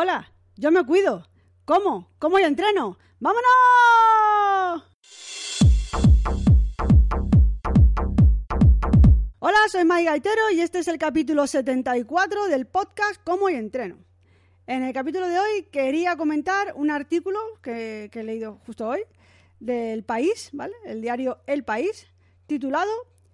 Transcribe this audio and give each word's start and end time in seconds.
Hola, 0.00 0.32
yo 0.54 0.70
me 0.70 0.86
cuido. 0.86 1.26
¿Cómo? 1.64 2.14
¿Cómo 2.20 2.38
yo 2.38 2.46
entreno? 2.46 2.96
¡Vámonos! 3.18 3.48
Hola, 9.40 9.58
soy 9.68 9.84
Mike 9.84 10.04
Gaitero 10.04 10.50
y 10.52 10.60
este 10.60 10.78
es 10.78 10.86
el 10.86 10.98
capítulo 10.98 11.48
74 11.48 12.46
del 12.46 12.68
podcast 12.68 13.20
Cómo 13.24 13.50
y 13.50 13.54
entreno. 13.54 13.98
En 14.68 14.84
el 14.84 14.92
capítulo 14.92 15.26
de 15.26 15.40
hoy 15.40 15.64
quería 15.72 16.14
comentar 16.14 16.74
un 16.76 16.92
artículo 16.92 17.40
que, 17.60 18.08
que 18.12 18.20
he 18.20 18.22
leído 18.22 18.60
justo 18.66 18.86
hoy 18.86 19.00
del 19.58 20.04
País, 20.04 20.50
¿vale? 20.52 20.74
El 20.86 21.02
diario 21.02 21.38
El 21.48 21.64
País, 21.64 22.06
titulado 22.46 22.92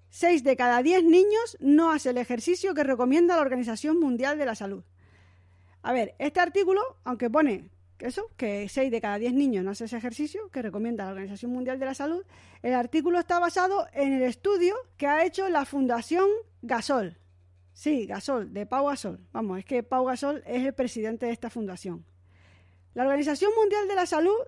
6 0.09 0.43
de 0.43 0.57
cada 0.57 0.83
10 0.83 1.05
niños 1.05 1.59
no 1.61 1.93
hace 1.93 2.09
el 2.09 2.17
ejercicio 2.17 2.73
que 2.73 2.85
recomienda 2.85 3.37
la 3.37 3.43
Organización 3.43 4.01
Mundial 4.01 4.39
de 4.39 4.47
la 4.47 4.55
Salud. 4.55 4.83
A 5.85 5.93
ver, 5.93 6.15
este 6.19 6.41
artículo, 6.41 6.81
aunque 7.05 7.29
pone 7.29 7.69
eso, 7.99 8.31
que 8.39 8.71
6 8.71 8.91
de 8.91 9.03
cada 9.03 9.19
10 9.19 9.35
niños 9.35 9.63
no 9.63 9.73
hace 9.73 9.85
ese 9.85 9.99
ejercicio 9.99 10.49
que 10.51 10.63
recomienda 10.63 11.05
la 11.05 11.11
Organización 11.11 11.53
Mundial 11.53 11.79
de 11.79 11.85
la 11.85 11.95
Salud, 11.95 12.25
el 12.63 12.73
artículo 12.73 13.19
está 13.19 13.39
basado 13.39 13.87
en 13.93 14.15
el 14.15 14.23
estudio 14.23 14.75
que 14.97 15.07
ha 15.07 15.27
hecho 15.27 15.47
la 15.51 15.67
Fundación 15.67 16.27
Gasol. 16.63 17.19
Sí, 17.75 18.07
Gasol, 18.07 18.55
de 18.55 18.65
Pau 18.65 18.87
Gasol. 18.87 19.21
Vamos, 19.33 19.59
es 19.59 19.67
que 19.67 19.83
Pau 19.83 20.07
Gasol 20.07 20.43
es 20.47 20.65
el 20.65 20.73
presidente 20.73 21.27
de 21.27 21.33
esta 21.33 21.51
fundación. 21.51 22.07
La 22.95 23.03
Organización 23.03 23.53
Mundial 23.55 23.87
de 23.87 23.95
la 23.95 24.07
Salud, 24.07 24.39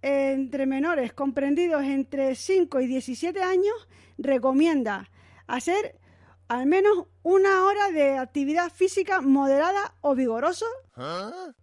entre 0.00 0.64
menores 0.66 1.12
comprendidos 1.12 1.82
entre 1.82 2.36
5 2.36 2.80
y 2.80 2.86
17 2.86 3.42
años, 3.42 3.88
recomienda 4.16 5.10
hacer 5.48 5.98
al 6.48 6.66
menos 6.66 7.06
una 7.22 7.64
hora 7.64 7.90
de 7.90 8.18
actividad 8.18 8.70
física 8.70 9.20
moderada 9.20 9.94
o 10.00 10.14
vigorosa 10.14 10.66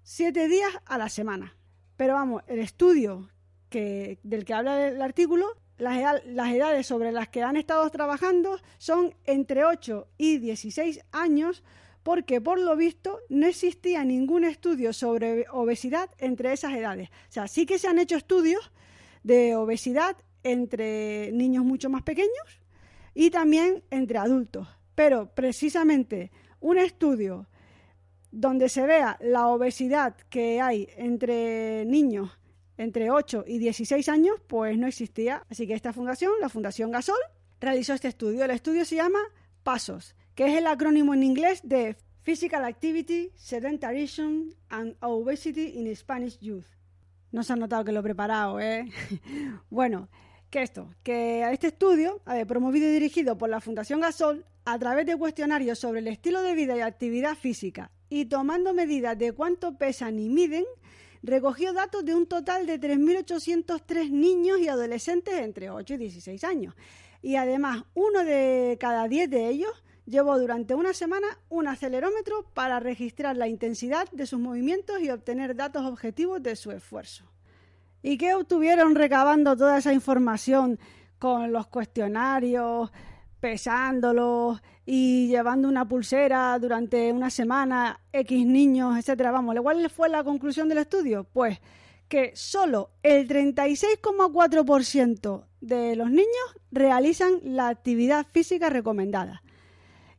siete 0.04 0.48
días 0.48 0.72
a 0.86 0.98
la 0.98 1.10
semana. 1.10 1.56
Pero 1.98 2.16
vamos, 2.16 2.44
el 2.48 2.60
estudio 2.60 3.30
que, 3.70 4.20
del 4.24 4.44
que 4.44 4.54
habla 4.54 4.88
el 4.88 5.02
artículo, 5.02 5.56
las, 5.78 6.26
las 6.26 6.52
edades 6.52 6.88
sobre 6.88 7.12
las 7.12 7.30
que 7.30 7.44
han 7.44 7.58
estado 7.58 7.90
trabajando 7.90 8.60
son 8.78 9.14
entre 9.26 9.66
8 9.66 10.08
y 10.18 10.40
16 10.40 11.02
años, 11.12 11.64
porque 12.04 12.42
por 12.42 12.60
lo 12.60 12.76
visto 12.76 13.20
no 13.30 13.46
existía 13.46 14.04
ningún 14.04 14.44
estudio 14.44 14.94
sobre 14.94 15.46
obesidad 15.52 16.10
entre 16.18 16.54
esas 16.54 16.74
edades. 16.74 17.10
O 17.10 17.32
sea, 17.32 17.48
sí 17.48 17.66
que 17.66 17.80
se 17.80 17.88
han 17.88 18.00
hecho 18.00 18.16
estudios 18.16 18.72
de 19.24 19.56
obesidad 19.56 20.18
entre 20.44 21.32
niños 21.34 21.64
mucho 21.64 21.90
más 21.90 22.02
pequeños 22.02 22.61
y 23.14 23.30
también 23.30 23.84
entre 23.90 24.18
adultos 24.18 24.68
pero 24.96 25.34
precisamente 25.34 26.32
un 26.60 26.78
estudio 26.78 27.48
donde 28.32 28.70
se 28.70 28.86
vea 28.86 29.18
la 29.20 29.48
obesidad 29.48 30.16
que 30.30 30.62
hay 30.62 30.88
entre 30.96 31.86
niños 31.86 32.38
entre 32.78 33.12
8 33.12 33.46
y 33.48 33.58
16 33.58 34.08
años, 34.10 34.36
pues 34.48 34.78
no 34.78 34.88
existía. 34.88 35.46
Así 35.50 35.68
que 35.68 35.74
esta 35.74 35.92
fundación, 35.92 36.34
la 36.40 36.50
Fundación 36.50 36.92
Gasol, 36.92 37.20
realizó 37.60 37.94
este 37.94 38.08
estudio. 38.08 38.44
El 38.46 38.52
estudio 38.52 38.86
se 38.86 38.96
llama 38.96 39.20
PASOS, 39.64 40.16
que 40.34 40.46
es 40.48 40.58
el 40.58 40.66
acrónimo 40.66 41.14
en 41.14 41.24
inglés 41.24 41.62
de 41.64 41.96
Physical 42.22 42.64
Activity, 42.64 43.32
Sedentarism 43.36 44.50
and 44.70 44.96
Obesity 45.02 45.80
in 45.80 45.96
Spanish 45.96 46.40
Youth. 46.40 46.66
No 47.32 47.44
se 47.44 47.54
ha 47.54 47.56
notado 47.56 47.84
que 47.84 47.92
lo 47.92 48.00
he 48.00 48.04
preparado, 48.04 48.60
¿eh? 48.60 48.86
bueno, 49.70 50.10
que 50.52 50.62
esto, 50.62 50.94
que 51.02 51.50
este 51.52 51.68
estudio, 51.68 52.22
promovido 52.48 52.88
y 52.88 52.92
dirigido 52.92 53.38
por 53.38 53.50
la 53.50 53.62
Fundación 53.62 54.02
Gasol, 54.02 54.46
a 54.66 54.78
través 54.78 55.06
de 55.08 55.18
cuestionarios 55.18 55.80
sobre 55.80 56.02
el 56.02 56.08
estilo 56.08 56.42
de 56.44 56.54
vida 56.54 56.76
y 56.76 56.82
actividad 56.82 57.36
física 57.36 57.90
y 58.10 58.26
tomando 58.26 58.74
medidas 58.74 59.18
de 59.18 59.32
cuánto 59.32 59.78
pesan 59.78 60.20
y 60.20 60.30
miden, 60.30 60.66
recogió 61.24 61.72
datos 61.72 62.04
de 62.04 62.14
un 62.14 62.28
total 62.28 62.66
de 62.66 62.80
3.803 62.80 64.10
niños 64.12 64.60
y 64.60 64.68
adolescentes 64.68 65.34
entre 65.36 65.70
8 65.70 65.94
y 65.94 65.98
16 65.98 66.44
años. 66.44 66.76
Y 67.22 67.38
además, 67.38 67.86
uno 67.94 68.26
de 68.26 68.78
cada 68.80 69.08
10 69.08 69.30
de 69.30 69.48
ellos 69.48 69.84
llevó 70.06 70.38
durante 70.38 70.76
una 70.76 70.94
semana 70.94 71.40
un 71.48 71.68
acelerómetro 71.68 72.44
para 72.54 72.82
registrar 72.82 73.38
la 73.38 73.48
intensidad 73.48 74.10
de 74.12 74.26
sus 74.26 74.40
movimientos 74.40 75.00
y 75.00 75.10
obtener 75.10 75.56
datos 75.56 75.86
objetivos 75.86 76.44
de 76.44 76.58
su 76.58 76.72
esfuerzo. 76.72 77.31
¿Y 78.02 78.18
qué 78.18 78.34
obtuvieron 78.34 78.96
recabando 78.96 79.56
toda 79.56 79.78
esa 79.78 79.94
información 79.94 80.80
con 81.20 81.52
los 81.52 81.68
cuestionarios, 81.68 82.92
pesándolos 83.40 84.60
y 84.86 85.28
llevando 85.28 85.68
una 85.68 85.88
pulsera 85.88 86.58
durante 86.60 87.12
una 87.12 87.30
semana, 87.30 88.00
X 88.14 88.46
niños, 88.46 88.98
etcétera. 88.98 89.32
Vamos, 89.32 89.56
¿cuál 89.62 89.90
fue 89.90 90.10
la 90.10 90.24
conclusión 90.24 90.70
del 90.70 90.80
estudio? 90.80 91.26
Pues 91.26 91.60
que 92.08 92.32
solo 92.36 92.92
el 93.04 93.28
36,4% 93.28 95.46
de 95.62 95.96
los 95.96 96.10
niños 96.10 96.28
realizan 96.72 97.40
la 97.44 97.68
actividad 97.68 98.26
física 98.32 98.70
recomendada. 98.70 99.44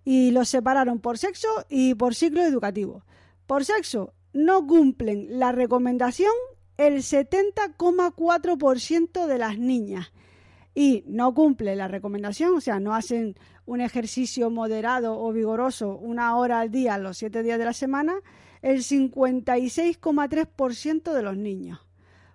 Y 0.04 0.30
los 0.30 0.48
separaron 0.48 1.00
por 1.00 1.18
sexo 1.18 1.48
y 1.68 1.94
por 1.94 2.14
ciclo 2.14 2.42
educativo. 2.42 3.04
Por 3.46 3.64
sexo, 3.64 4.14
no 4.32 4.66
cumplen 4.66 5.38
la 5.38 5.52
recomendación 5.52 6.32
el 6.76 6.98
70,4% 6.98 9.26
de 9.26 9.38
las 9.38 9.58
niñas 9.58 10.12
y 10.74 11.04
no 11.06 11.32
cumple 11.34 11.76
la 11.76 11.86
recomendación, 11.88 12.54
o 12.54 12.60
sea, 12.60 12.78
no 12.80 12.94
hacen 12.94 13.36
un 13.66 13.82
ejercicio 13.82 14.48
moderado 14.50 15.20
o 15.20 15.32
vigoroso 15.32 15.96
una 15.96 16.36
hora 16.36 16.60
al 16.60 16.70
día 16.70 16.96
los 16.98 17.18
siete 17.18 17.42
días 17.42 17.58
de 17.58 17.66
la 17.66 17.74
semana, 17.74 18.14
el 18.62 18.82
56,3% 18.82 21.12
de 21.12 21.22
los 21.22 21.36
niños. 21.36 21.80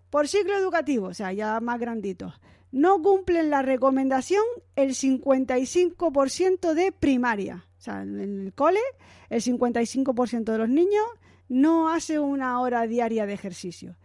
Por 0.10 0.28
ciclo 0.28 0.58
educativo, 0.58 1.08
o 1.08 1.14
sea, 1.14 1.32
ya 1.34 1.60
más 1.60 1.80
granditos, 1.80 2.40
no 2.72 3.02
cumplen 3.02 3.50
la 3.50 3.62
recomendación 3.62 4.44
el 4.76 4.92
55% 4.92 6.74
de 6.74 6.92
primaria. 6.92 7.66
O 7.78 7.82
sea, 7.82 8.04
en 8.04 8.20
el 8.20 8.54
cole, 8.54 8.82
el 9.30 9.42
55% 9.42 10.44
de 10.44 10.58
los 10.58 10.70
niños 10.70 11.06
no 11.50 11.90
hace 11.90 12.20
una 12.20 12.60
hora 12.60 12.88
diaria 12.88 13.26
de 13.26 13.34
ejercicio 13.34 13.96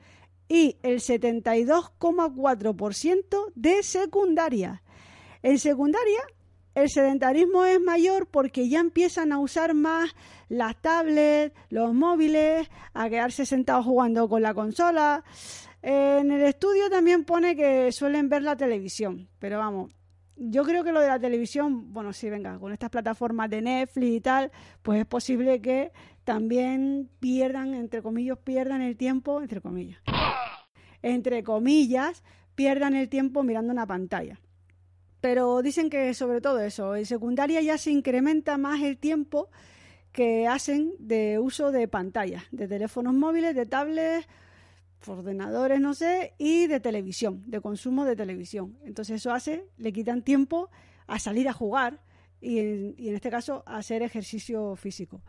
y 0.53 0.77
el 0.83 1.01
72,4% 1.01 3.53
de 3.55 3.83
secundaria. 3.83 4.83
En 5.43 5.59
secundaria, 5.59 6.21
el 6.75 6.91
sedentarismo 6.91 7.65
es 7.65 7.81
mayor 7.81 8.27
porque 8.27 8.69
ya 8.69 8.81
empiezan 8.81 9.33
a 9.33 9.39
usar 9.39 9.73
más 9.73 10.15
las 10.51 10.77
tablets, 10.83 11.55
los 11.71 11.95
móviles, 11.95 12.69
a 12.93 13.09
quedarse 13.09 13.47
sentados 13.47 13.87
jugando 13.87 14.29
con 14.29 14.43
la 14.43 14.53
consola. 14.53 15.25
En 15.81 16.31
el 16.31 16.43
estudio 16.43 16.91
también 16.91 17.25
pone 17.25 17.57
que 17.57 17.91
suelen 17.91 18.29
ver 18.29 18.43
la 18.43 18.55
televisión, 18.55 19.31
pero 19.39 19.57
vamos, 19.57 19.91
yo 20.37 20.65
creo 20.65 20.85
que 20.85 20.93
lo 20.93 21.01
de 21.01 21.09
la 21.09 21.19
televisión, 21.19 21.95
bueno, 21.95 22.13
sí, 22.13 22.29
venga, 22.29 22.59
con 22.59 22.75
estas 22.75 22.91
plataformas 22.91 23.49
de 23.49 23.63
Netflix 23.63 24.17
y 24.17 24.21
tal, 24.21 24.53
pues 24.83 25.01
es 25.01 25.07
posible 25.07 25.63
que 25.63 25.93
también 26.25 27.09
pierdan, 27.21 27.73
entre 27.73 28.03
comillas, 28.03 28.37
pierdan 28.45 28.83
el 28.83 28.99
tiempo, 28.99 29.41
entre 29.41 29.63
comillas 29.63 29.99
entre 31.03 31.43
comillas, 31.43 32.23
pierdan 32.55 32.95
el 32.95 33.09
tiempo 33.09 33.43
mirando 33.43 33.73
una 33.73 33.87
pantalla. 33.87 34.41
Pero 35.21 35.63
dicen 35.63 35.91
que 35.91 36.13
sobre 36.15 36.41
todo 36.41 36.61
eso, 36.61 36.97
en 36.97 37.07
secundaria 37.07 37.61
ya 37.61 37.79
se 37.79 37.91
incrementa 37.91 38.59
más 38.59 38.83
el 38.83 38.99
tiempo 38.99 39.51
que 40.11 40.47
hacen 40.47 40.93
de 40.99 41.39
uso 41.39 41.73
de 41.73 41.89
pantallas, 41.89 42.45
de 42.51 42.69
teléfonos 42.69 43.15
móviles, 43.15 43.55
de 43.55 43.67
tablets, 43.67 44.27
ordenadores, 45.07 45.81
no 45.81 45.95
sé, 45.95 46.35
y 46.39 46.67
de 46.67 46.81
televisión, 46.81 47.43
de 47.47 47.61
consumo 47.61 48.05
de 48.05 48.17
televisión. 48.17 48.77
Entonces 48.85 49.17
eso 49.17 49.33
hace, 49.33 49.65
le 49.79 49.93
quitan 49.93 50.23
tiempo 50.23 50.71
a 51.07 51.19
salir 51.19 51.49
a 51.49 51.53
jugar 51.53 52.01
y 52.41 52.59
en, 52.59 52.95
y 52.99 53.09
en 53.09 53.15
este 53.15 53.31
caso 53.31 53.63
a 53.67 53.79
hacer 53.79 54.03
ejercicio 54.03 54.77
físico. 54.77 55.23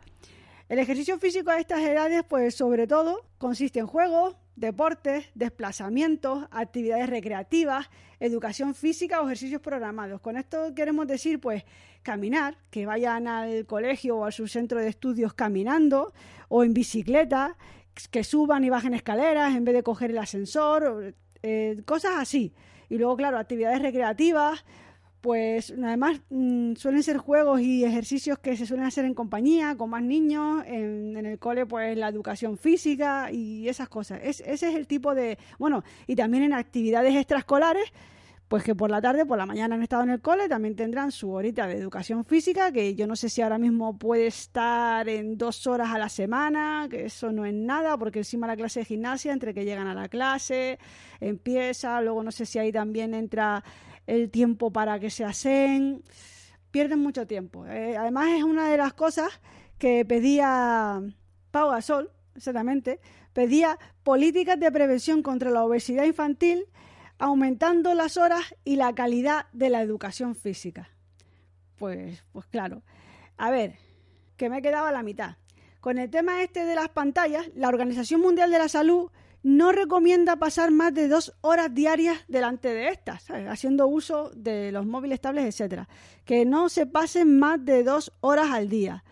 El 0.68 0.78
ejercicio 0.78 1.18
físico 1.18 1.50
a 1.50 1.58
estas 1.58 1.80
edades, 1.80 2.24
pues 2.28 2.54
sobre 2.54 2.86
todo, 2.86 3.26
consiste 3.38 3.80
en 3.80 3.86
juegos, 3.86 4.36
deportes, 4.56 5.26
desplazamientos, 5.34 6.46
actividades 6.50 7.08
recreativas, 7.08 7.90
educación 8.20 8.74
física 8.74 9.20
o 9.20 9.26
ejercicios 9.26 9.60
programados. 9.60 10.20
Con 10.20 10.36
esto 10.36 10.74
queremos 10.74 11.06
decir, 11.06 11.40
pues, 11.40 11.64
caminar, 12.02 12.56
que 12.70 12.86
vayan 12.86 13.26
al 13.26 13.66
colegio 13.66 14.18
o 14.18 14.24
al 14.24 14.32
subcentro 14.32 14.78
de 14.80 14.88
estudios 14.88 15.34
caminando 15.34 16.12
o 16.48 16.62
en 16.62 16.74
bicicleta, 16.74 17.56
que 18.10 18.24
suban 18.24 18.64
y 18.64 18.70
bajen 18.70 18.94
escaleras 18.94 19.54
en 19.56 19.64
vez 19.64 19.74
de 19.74 19.82
coger 19.82 20.10
el 20.10 20.18
ascensor, 20.18 21.14
eh, 21.42 21.82
cosas 21.84 22.12
así. 22.18 22.52
Y 22.88 22.98
luego, 22.98 23.16
claro, 23.16 23.38
actividades 23.38 23.80
recreativas, 23.80 24.64
pues 25.24 25.72
además 25.82 26.20
mm, 26.28 26.74
suelen 26.74 27.02
ser 27.02 27.16
juegos 27.16 27.62
y 27.62 27.82
ejercicios 27.82 28.38
que 28.38 28.58
se 28.58 28.66
suelen 28.66 28.84
hacer 28.84 29.06
en 29.06 29.14
compañía, 29.14 29.74
con 29.74 29.88
más 29.88 30.02
niños, 30.02 30.62
en, 30.66 31.16
el 31.16 31.38
cole 31.38 31.64
pues 31.64 31.96
la 31.96 32.08
educación 32.08 32.58
física 32.58 33.32
y 33.32 33.66
esas 33.66 33.88
cosas. 33.88 34.20
ese 34.22 34.52
es 34.52 34.62
el 34.62 34.86
tipo 34.86 35.14
de, 35.14 35.38
bueno, 35.58 35.82
y 36.06 36.14
también 36.14 36.42
en 36.42 36.52
actividades 36.52 37.16
extraescolares, 37.16 37.90
pues 38.48 38.62
que 38.64 38.74
por 38.74 38.90
la 38.90 39.00
tarde, 39.00 39.24
por 39.24 39.38
la 39.38 39.46
mañana 39.46 39.76
han 39.76 39.82
estado 39.82 40.02
en 40.02 40.10
el 40.10 40.20
cole, 40.20 40.46
también 40.46 40.76
tendrán 40.76 41.10
su 41.10 41.30
horita 41.30 41.66
de 41.66 41.78
educación 41.78 42.26
física, 42.26 42.70
que 42.70 42.94
yo 42.94 43.06
no 43.06 43.16
sé 43.16 43.30
si 43.30 43.40
ahora 43.40 43.56
mismo 43.56 43.98
puede 43.98 44.26
estar 44.26 45.08
en 45.08 45.38
dos 45.38 45.66
horas 45.66 45.88
a 45.90 45.98
la 45.98 46.10
semana, 46.10 46.86
que 46.90 47.06
eso 47.06 47.32
no 47.32 47.46
es 47.46 47.54
nada, 47.54 47.96
porque 47.96 48.18
encima 48.18 48.46
la 48.46 48.56
clase 48.56 48.80
de 48.80 48.84
gimnasia, 48.84 49.32
entre 49.32 49.54
que 49.54 49.64
llegan 49.64 49.86
a 49.86 49.94
la 49.94 50.08
clase, 50.10 50.78
empieza, 51.18 52.02
luego 52.02 52.22
no 52.22 52.30
sé 52.30 52.44
si 52.44 52.58
ahí 52.58 52.70
también 52.70 53.14
entra 53.14 53.64
el 54.06 54.30
tiempo 54.30 54.72
para 54.72 54.98
que 54.98 55.10
se 55.10 55.24
hacen, 55.24 56.02
pierden 56.70 57.00
mucho 57.00 57.26
tiempo. 57.26 57.66
Eh, 57.66 57.96
además 57.96 58.28
es 58.36 58.42
una 58.42 58.70
de 58.70 58.76
las 58.76 58.94
cosas 58.94 59.40
que 59.78 60.04
pedía 60.04 61.02
Pau 61.50 61.70
Gasol, 61.70 62.10
exactamente, 62.34 63.00
pedía 63.32 63.78
políticas 64.02 64.58
de 64.58 64.70
prevención 64.70 65.22
contra 65.22 65.50
la 65.50 65.64
obesidad 65.64 66.04
infantil 66.04 66.66
aumentando 67.18 67.94
las 67.94 68.16
horas 68.16 68.54
y 68.64 68.76
la 68.76 68.94
calidad 68.94 69.46
de 69.52 69.70
la 69.70 69.82
educación 69.82 70.34
física. 70.34 70.90
Pues, 71.76 72.24
pues 72.32 72.46
claro. 72.46 72.82
A 73.36 73.50
ver, 73.50 73.76
que 74.36 74.48
me 74.48 74.58
he 74.58 74.62
quedado 74.62 74.86
a 74.86 74.92
la 74.92 75.02
mitad. 75.02 75.36
Con 75.80 75.98
el 75.98 76.10
tema 76.10 76.42
este 76.42 76.64
de 76.64 76.74
las 76.74 76.88
pantallas, 76.88 77.50
la 77.54 77.68
Organización 77.68 78.20
Mundial 78.20 78.50
de 78.50 78.58
la 78.58 78.68
Salud 78.68 79.10
no 79.44 79.72
recomienda 79.72 80.36
pasar 80.36 80.70
más 80.70 80.94
de 80.94 81.06
dos 81.06 81.34
horas 81.42 81.72
diarias 81.72 82.18
delante 82.28 82.72
de 82.72 82.88
estas, 82.88 83.30
haciendo 83.30 83.86
uso 83.86 84.30
de 84.34 84.72
los 84.72 84.86
móviles, 84.86 85.20
tablets, 85.20 85.48
etcétera. 85.48 85.86
Que 86.24 86.46
no 86.46 86.70
se 86.70 86.86
pasen 86.86 87.38
más 87.38 87.62
de 87.62 87.84
dos 87.84 88.10
horas 88.22 88.50
al 88.50 88.70
día. 88.70 89.04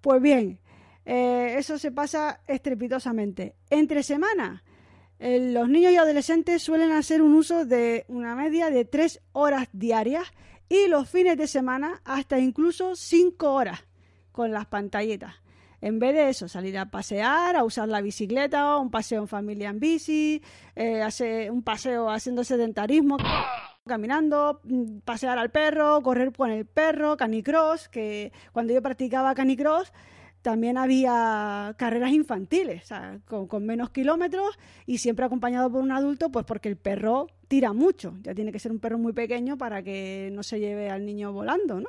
Pues 0.00 0.20
bien, 0.20 0.58
eh, 1.04 1.54
eso 1.56 1.78
se 1.78 1.92
pasa 1.92 2.40
estrepitosamente. 2.48 3.54
Entre 3.70 4.02
semanas, 4.02 4.60
eh, 5.20 5.52
los 5.52 5.68
niños 5.68 5.92
y 5.92 5.96
adolescentes 5.96 6.64
suelen 6.64 6.90
hacer 6.90 7.22
un 7.22 7.34
uso 7.34 7.64
de 7.64 8.06
una 8.08 8.34
media 8.34 8.70
de 8.70 8.84
tres 8.84 9.20
horas 9.30 9.68
diarias 9.72 10.26
y 10.68 10.88
los 10.88 11.08
fines 11.08 11.38
de 11.38 11.46
semana 11.46 12.02
hasta 12.04 12.40
incluso 12.40 12.96
cinco 12.96 13.52
horas 13.52 13.84
con 14.32 14.50
las 14.50 14.66
pantalletas. 14.66 15.45
En 15.80 15.98
vez 15.98 16.14
de 16.14 16.28
eso, 16.30 16.48
salir 16.48 16.78
a 16.78 16.90
pasear, 16.90 17.56
a 17.56 17.64
usar 17.64 17.88
la 17.88 18.00
bicicleta, 18.00 18.78
un 18.78 18.90
paseo 18.90 19.20
en 19.22 19.28
familia 19.28 19.70
en 19.70 19.80
bici, 19.80 20.42
eh, 20.74 21.02
hacer 21.02 21.50
un 21.50 21.62
paseo 21.62 22.10
haciendo 22.10 22.44
sedentarismo, 22.44 23.18
caminando, 23.86 24.60
mm, 24.64 24.98
pasear 25.04 25.38
al 25.38 25.50
perro, 25.50 26.02
correr 26.02 26.32
con 26.32 26.50
el 26.50 26.66
perro, 26.66 27.16
canicross, 27.16 27.88
que 27.88 28.32
cuando 28.52 28.72
yo 28.72 28.82
practicaba 28.82 29.34
canicross 29.34 29.92
también 30.46 30.78
había 30.78 31.74
carreras 31.76 32.12
infantiles, 32.12 32.88
con, 33.24 33.66
menos 33.66 33.90
kilómetros 33.90 34.56
y 34.86 34.98
siempre 34.98 35.24
acompañado 35.24 35.68
por 35.72 35.82
un 35.82 35.90
adulto, 35.90 36.30
pues 36.30 36.46
porque 36.46 36.68
el 36.68 36.76
perro 36.76 37.26
tira 37.48 37.72
mucho. 37.72 38.16
Ya 38.22 38.32
tiene 38.32 38.52
que 38.52 38.60
ser 38.60 38.70
un 38.70 38.78
perro 38.78 38.96
muy 38.96 39.12
pequeño 39.12 39.58
para 39.58 39.82
que 39.82 40.30
no 40.32 40.44
se 40.44 40.60
lleve 40.60 40.88
al 40.88 41.04
niño 41.04 41.32
volando, 41.32 41.80
¿no? 41.80 41.88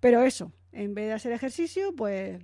Pero 0.00 0.22
eso, 0.22 0.52
en 0.72 0.94
vez 0.94 1.08
de 1.08 1.12
hacer 1.12 1.32
ejercicio, 1.32 1.94
pues 1.94 2.40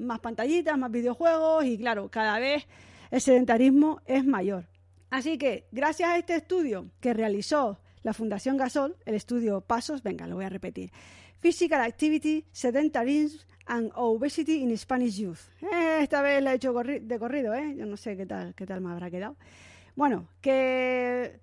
más 0.00 0.20
pantallitas, 0.20 0.76
más 0.78 0.90
videojuegos 0.90 1.64
y 1.64 1.78
claro, 1.78 2.10
cada 2.10 2.38
vez 2.38 2.66
el 3.10 3.20
sedentarismo 3.20 4.00
es 4.06 4.24
mayor. 4.24 4.66
Así 5.10 5.38
que, 5.38 5.66
gracias 5.72 6.08
a 6.08 6.18
este 6.18 6.36
estudio 6.36 6.90
que 7.00 7.12
realizó 7.12 7.80
la 8.02 8.14
Fundación 8.14 8.56
Gasol, 8.56 8.96
el 9.04 9.14
estudio 9.14 9.60
Pasos, 9.60 10.02
venga, 10.02 10.26
lo 10.26 10.36
voy 10.36 10.44
a 10.44 10.48
repetir. 10.48 10.92
Physical 11.40 11.80
Activity, 11.82 12.44
Sedentarism 12.52 13.40
and 13.66 13.90
Obesity 13.94 14.62
in 14.62 14.76
Spanish 14.76 15.16
Youth. 15.16 15.40
Eh, 15.62 15.98
esta 16.02 16.22
vez 16.22 16.42
la 16.42 16.52
he 16.52 16.56
hecho 16.56 16.72
de 16.72 17.18
corrido, 17.18 17.54
¿eh? 17.54 17.74
Yo 17.76 17.86
no 17.86 17.96
sé 17.96 18.16
qué 18.16 18.26
tal, 18.26 18.54
qué 18.54 18.66
tal 18.66 18.80
me 18.80 18.92
habrá 18.92 19.10
quedado. 19.10 19.36
Bueno, 19.96 20.28
que 20.40 21.40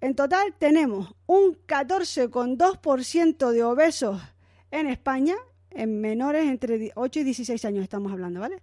en 0.00 0.14
total 0.14 0.54
tenemos 0.58 1.14
un 1.26 1.56
14,2% 1.66 3.50
de 3.50 3.62
obesos 3.62 4.20
en 4.70 4.88
España, 4.88 5.36
en 5.74 6.00
menores 6.00 6.46
entre 6.46 6.92
8 6.94 7.20
y 7.20 7.24
16 7.24 7.64
años 7.64 7.82
estamos 7.82 8.12
hablando, 8.12 8.40
¿vale? 8.40 8.62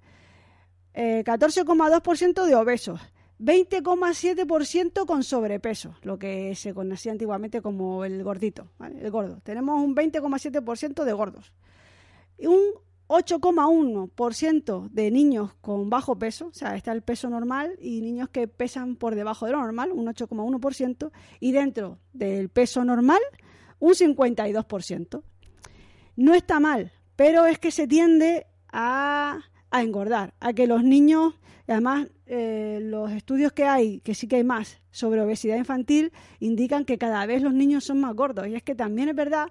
14,2% 0.93 2.43
eh, 2.43 2.47
de 2.47 2.55
obesos. 2.55 2.99
20,7% 3.39 5.05
con 5.05 5.23
sobrepeso, 5.23 5.95
lo 6.01 6.19
que 6.19 6.55
se 6.55 6.73
conocía 6.73 7.13
antiguamente 7.13 7.61
como 7.61 8.03
el 8.03 8.21
gordito, 8.21 8.67
el 8.81 9.09
gordo. 9.11 9.39
Tenemos 9.43 9.81
un 9.81 9.95
20,7% 9.95 11.05
de 11.05 11.13
gordos 11.13 11.53
un 12.47 12.59
8,1% 13.07 14.89
de 14.89 15.11
niños 15.11 15.53
con 15.61 15.89
bajo 15.89 16.19
peso, 16.19 16.47
o 16.47 16.53
sea, 16.53 16.75
está 16.75 16.91
el 16.91 17.01
peso 17.01 17.29
normal 17.29 17.75
y 17.81 18.01
niños 18.01 18.29
que 18.29 18.47
pesan 18.47 18.95
por 18.95 19.15
debajo 19.15 19.47
de 19.47 19.53
lo 19.53 19.59
normal, 19.59 19.91
un 19.91 20.05
8,1%, 20.05 21.11
y 21.39 21.51
dentro 21.51 21.97
del 22.13 22.49
peso 22.49 22.85
normal, 22.85 23.19
un 23.79 23.93
52%. 23.93 25.23
No 26.17 26.35
está 26.35 26.59
mal, 26.59 26.91
pero 27.19 27.45
es 27.47 27.59
que 27.59 27.69
se 27.69 27.85
tiende 27.85 28.47
a, 28.71 29.39
engordar, 29.73 30.35
a 30.39 30.53
que 30.53 30.67
los 30.67 30.85
niños, 30.85 31.33
además 31.67 32.07
eh, 32.27 32.79
los 32.81 33.11
estudios 33.11 33.51
que 33.51 33.65
hay, 33.65 33.99
que 33.99 34.15
sí 34.15 34.25
que 34.25 34.37
hay 34.37 34.45
más 34.45 34.79
sobre 34.89 35.19
obesidad 35.19 35.57
infantil, 35.57 36.13
indican 36.39 36.85
que 36.85 36.97
cada 36.97 37.25
vez 37.25 37.41
los 37.41 37.53
niños 37.53 37.83
son 37.83 37.99
más 37.99 38.15
gordos. 38.15 38.47
Y 38.47 38.55
es 38.55 38.63
que 38.63 38.73
también 38.73 39.09
es 39.09 39.15
verdad 39.15 39.49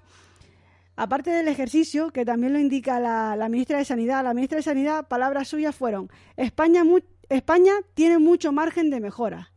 Aparte 0.97 1.31
del 1.31 1.47
ejercicio, 1.47 2.11
que 2.11 2.25
también 2.25 2.55
lo 2.55 2.59
indica 2.59 2.99
la, 3.01 3.49
ministra 3.51 3.77
de 3.77 3.85
Sanidad, 3.85 4.25
la 4.25 4.33
ministra 4.33 4.57
de 4.57 4.63
Sanidad, 4.63 5.07
palabras 5.07 5.49
suyas 5.49 5.77
fueron, 5.77 6.11
España, 6.39 6.83
España 7.29 7.75
tiene 7.93 8.19
mucho 8.19 8.51
margen 8.51 8.89
de 8.89 8.99
mejora. 8.99 9.53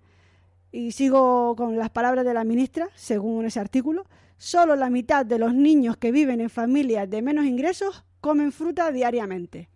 Y 0.73 0.91
sigo 0.91 1.55
con 1.55 1.77
las 1.77 1.89
palabras 1.89 2.25
de 2.25 2.33
la 2.33 2.43
ministra, 2.43 2.89
según 2.93 3.45
ese 3.45 3.61
artículo, 3.61 4.05
solo 4.41 4.75
la 4.75 4.89
mitad 4.89 5.23
de 5.23 5.37
los 5.37 5.53
niños 5.53 5.97
que 5.97 6.11
viven 6.11 6.41
en 6.41 6.49
familias 6.49 7.07
de 7.07 7.21
menos 7.21 7.45
ingresos 7.45 8.03
comen 8.21 8.51
fruta 8.51 8.91
diariamente. 8.91 9.69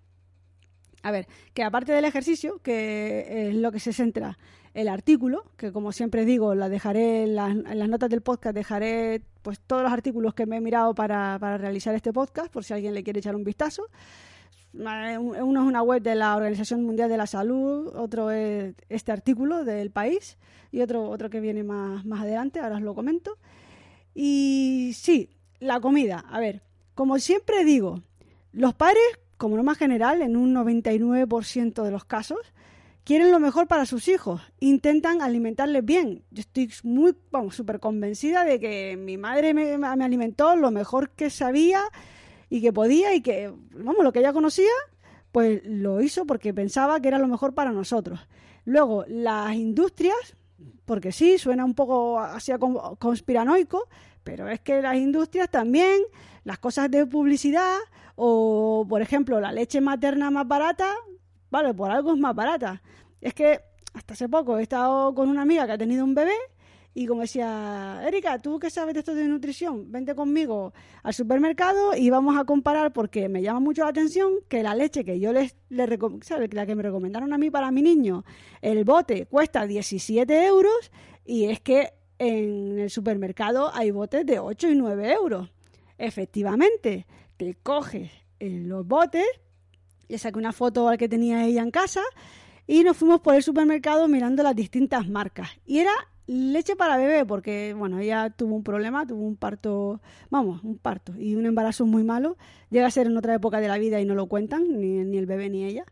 A 1.04 1.12
ver, 1.12 1.28
que 1.54 1.62
aparte 1.62 1.92
del 1.92 2.04
ejercicio, 2.04 2.58
que 2.64 3.50
es 3.50 3.56
lo 3.56 3.72
que 3.72 3.80
se 3.80 3.94
centra 3.94 4.40
el 4.74 4.88
artículo, 4.88 5.44
que 5.56 5.72
como 5.72 5.92
siempre 5.92 6.26
digo, 6.26 6.56
la 6.56 6.68
dejaré 6.68 7.26
en 7.26 7.36
las, 7.36 7.56
notas 7.56 8.10
del 8.10 8.22
podcast, 8.22 8.56
dejaré 8.56 9.22
pues 9.44 9.60
todos 9.60 9.84
los 9.84 9.92
artículos 9.92 10.34
que 10.34 10.48
me 10.48 10.58
he 10.58 10.62
mirado 10.62 10.96
para, 10.96 11.38
realizar 11.60 11.94
este 11.94 12.12
podcast, 12.12 12.52
por 12.52 12.64
si 12.64 12.74
alguien 12.74 12.96
le 12.96 13.04
quiere 13.04 13.20
echar 13.20 13.36
un 13.36 13.44
vistazo. 13.44 13.84
Eh, 14.74 15.18
uno 15.20 15.62
es 15.62 15.68
una 15.68 15.84
web 15.84 16.02
de 16.02 16.16
la 16.16 16.36
Organización 16.36 16.84
Mundial 16.84 17.08
de 17.08 17.18
la 17.18 17.28
Salud, 17.28 17.96
otro 17.96 18.32
es 18.32 18.74
este 18.90 19.12
artículo 19.12 19.64
del 19.64 19.92
país 19.92 20.40
y 20.72 20.82
otro, 20.82 21.08
otro 21.08 21.30
que 21.30 21.40
viene 21.40 21.64
más, 21.64 22.04
más 22.04 22.22
adelante, 22.22 22.60
ahora 22.60 22.78
os 22.78 22.82
lo 22.82 22.96
comento. 22.96 23.38
Y 24.16 24.94
sí, 24.96 25.30
la 25.60 25.80
comida. 25.80 26.26
A 26.30 26.40
ver, 26.40 26.64
como 26.96 27.20
siempre 27.20 27.66
digo, 27.66 28.02
los 28.54 28.74
padres, 28.74 29.04
como 29.38 29.58
norma 29.58 29.76
general, 29.76 30.22
en 30.22 30.38
un 30.38 30.56
99% 30.56 31.84
de 31.84 31.92
los 31.92 32.06
casos, 32.06 32.40
quieren 33.04 33.32
lo 33.32 33.40
mejor 33.40 33.68
para 33.68 33.86
sus 33.86 34.08
hijos, 34.08 34.42
intentan 34.60 35.22
alimentarles 35.22 35.86
bien. 35.86 36.24
Yo 36.32 36.42
estoy 36.42 36.72
muy, 36.84 37.16
vamos, 37.32 37.56
súper 37.56 37.80
convencida 37.80 38.46
de 38.46 38.60
que 38.60 38.98
mi 38.98 39.18
madre 39.18 39.54
me, 39.54 39.86
alimentó 39.86 40.56
lo 40.56 40.72
mejor 40.72 41.12
que 41.12 41.30
sabía 41.30 41.84
y 42.50 42.62
que 42.62 42.74
podía 42.74 43.14
y 43.14 43.22
que, 43.22 43.54
vamos, 43.74 44.04
lo 44.04 44.12
que 44.12 44.20
ella 44.20 44.34
conocía, 44.34 44.72
pues 45.32 45.62
lo 45.66 46.02
hizo 46.02 46.26
porque 46.26 46.54
pensaba 46.54 47.00
que 47.00 47.10
era 47.10 47.20
lo 47.20 47.28
mejor 47.28 47.54
para 47.54 47.72
nosotros. 47.72 48.28
Luego, 48.64 49.06
las 49.08 49.54
industrias, 49.54 50.36
porque 50.86 51.12
sí, 51.12 51.38
suena 51.38 51.66
un 51.66 51.74
poco 51.74 52.20
así 52.20 52.52
conspiranoico, 53.00 53.88
pero 54.24 54.48
es 54.48 54.60
que 54.62 54.82
las 54.82 54.96
industrias 54.96 55.50
también, 55.50 56.02
las 56.44 56.60
cosas 56.60 56.90
de 56.90 57.06
publicidad 57.06 57.78
o, 58.16 58.86
por 58.88 59.02
ejemplo, 59.02 59.40
la 59.40 59.52
leche 59.52 59.82
materna 59.82 60.32
más 60.32 60.48
barata, 60.48 60.94
vale, 61.50 61.74
por 61.74 61.92
algo 61.92 62.14
es 62.14 62.20
más 62.20 62.36
barata. 62.36 62.82
Es 63.22 63.34
que 63.34 63.62
hasta 63.94 64.14
hace 64.14 64.30
poco 64.30 64.58
he 64.58 64.64
estado 64.64 65.14
con 65.14 65.30
una 65.30 65.42
amiga 65.42 65.66
que 65.66 65.74
ha 65.74 65.78
tenido 65.78 66.04
un 66.04 66.16
bebé 66.16 66.36
y 66.98 67.08
como 67.08 67.22
decía, 67.22 68.02
Erika, 68.08 68.40
¿tú 68.40 68.58
qué 68.58 68.70
sabes 68.70 68.94
de 68.94 69.02
esto 69.02 69.14
de 69.14 69.28
nutrición? 69.28 69.92
Vente 69.92 70.16
conmigo 70.16 70.74
al 71.04 71.14
supermercado 71.14 71.94
y 71.94 72.10
vamos 72.10 72.38
a 72.38 72.46
comparar 72.46 72.94
porque 72.94 73.28
me 73.28 73.42
llama 73.42 73.60
mucho 73.60 73.84
la 73.84 73.90
atención 73.90 74.36
que 74.48 74.64
la 74.64 74.74
leche 74.76 75.04
que 75.04 75.20
yo 75.20 75.34
les, 75.34 75.58
les 75.68 75.90
la 76.54 76.66
que 76.66 76.74
me 76.74 76.84
recomendaron 76.84 77.34
a 77.34 77.38
mí 77.38 77.52
para 77.52 77.70
mi 77.70 77.82
niño, 77.82 78.24
el 78.62 78.86
bote 78.86 79.26
cuesta 79.26 79.68
17 79.68 80.46
euros 80.46 80.90
y 81.26 81.46
es 81.46 81.60
que 81.60 81.92
en 82.18 82.80
el 82.80 82.90
supermercado 82.90 83.72
hay 83.74 83.92
botes 83.92 84.26
de 84.26 84.40
8 84.40 84.70
y 84.70 84.76
9 84.76 85.12
euros. 85.12 85.52
Efectivamente, 85.98 87.06
te 87.36 87.56
coges 87.56 88.10
los 88.40 88.88
botes, 88.88 89.26
le 90.08 90.18
saqué 90.18 90.40
una 90.40 90.54
foto 90.54 90.88
al 90.88 90.98
que 90.98 91.10
tenía 91.10 91.44
ella 91.46 91.62
en 91.62 91.72
casa 91.72 92.04
y 92.66 92.86
nos 92.86 92.96
fuimos 92.96 93.20
por 93.20 93.36
el 93.36 93.44
supermercado 93.44 94.08
mirando 94.08 94.44
las 94.44 94.56
distintas 94.56 95.10
marcas. 95.10 95.50
Y 95.66 95.80
era 95.80 95.92
leche 96.28 96.76
para 96.76 96.98
bebé, 96.98 97.26
porque, 97.26 97.74
bueno, 97.74 98.00
ella 98.00 98.30
tuvo 98.30 98.56
un 98.56 98.64
problema, 98.64 99.06
tuvo 99.06 99.24
un 99.26 99.36
parto, 99.36 100.02
vamos, 100.30 100.64
un 100.64 100.78
parto 100.78 101.14
y 101.18 101.36
un 101.36 101.46
embarazo 101.46 101.86
muy 101.86 102.04
malo. 102.04 102.38
Llega 102.70 102.88
a 102.88 102.92
ser 102.92 103.08
en 103.08 103.18
otra 103.18 103.36
época 103.36 103.60
de 103.60 103.68
la 103.68 103.78
vida 103.78 104.00
y 104.00 104.06
no 104.06 104.16
lo 104.16 104.28
cuentan, 104.28 104.80
ni, 104.80 105.04
ni 105.04 105.18
el 105.18 105.26
bebé 105.26 105.50
ni 105.50 105.64
ella. 105.64 105.86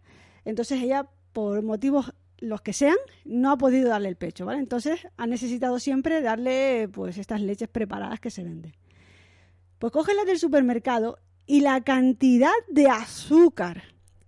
Entonces 0.46 0.82
ella, 0.82 1.08
por 1.32 1.62
motivos 1.64 2.14
los 2.40 2.62
que 2.62 2.74
sean, 2.74 2.98
no 3.24 3.52
ha 3.52 3.58
podido 3.58 3.90
darle 3.90 4.10
el 4.10 4.18
pecho, 4.18 4.46
¿vale? 4.46 4.60
Entonces 4.60 5.08
ha 5.16 5.28
necesitado 5.28 5.80
siempre 5.80 6.22
darle 6.22 6.90
pues 6.92 7.18
estas 7.18 7.42
leches 7.42 7.70
preparadas 7.70 8.20
que 8.20 8.32
se 8.32 8.44
venden. 8.44 8.74
Pues 9.80 9.94
coge 9.94 10.14
las 10.14 10.26
del 10.26 10.40
supermercado 10.40 11.20
y 11.46 11.62
la 11.62 11.82
cantidad 11.82 12.52
de 12.70 12.88
azúcar 12.88 13.84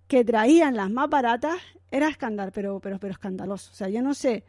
que 0.07 0.24
traían 0.24 0.75
las 0.75 0.89
más 0.89 1.09
baratas 1.09 1.57
era 1.91 2.07
escandal, 2.07 2.51
pero, 2.53 2.79
pero, 2.79 3.00
pero 3.00 3.12
escandaloso. 3.12 3.71
O 3.71 3.75
sea, 3.75 3.89
yo 3.89 4.01
no 4.01 4.13
sé 4.13 4.43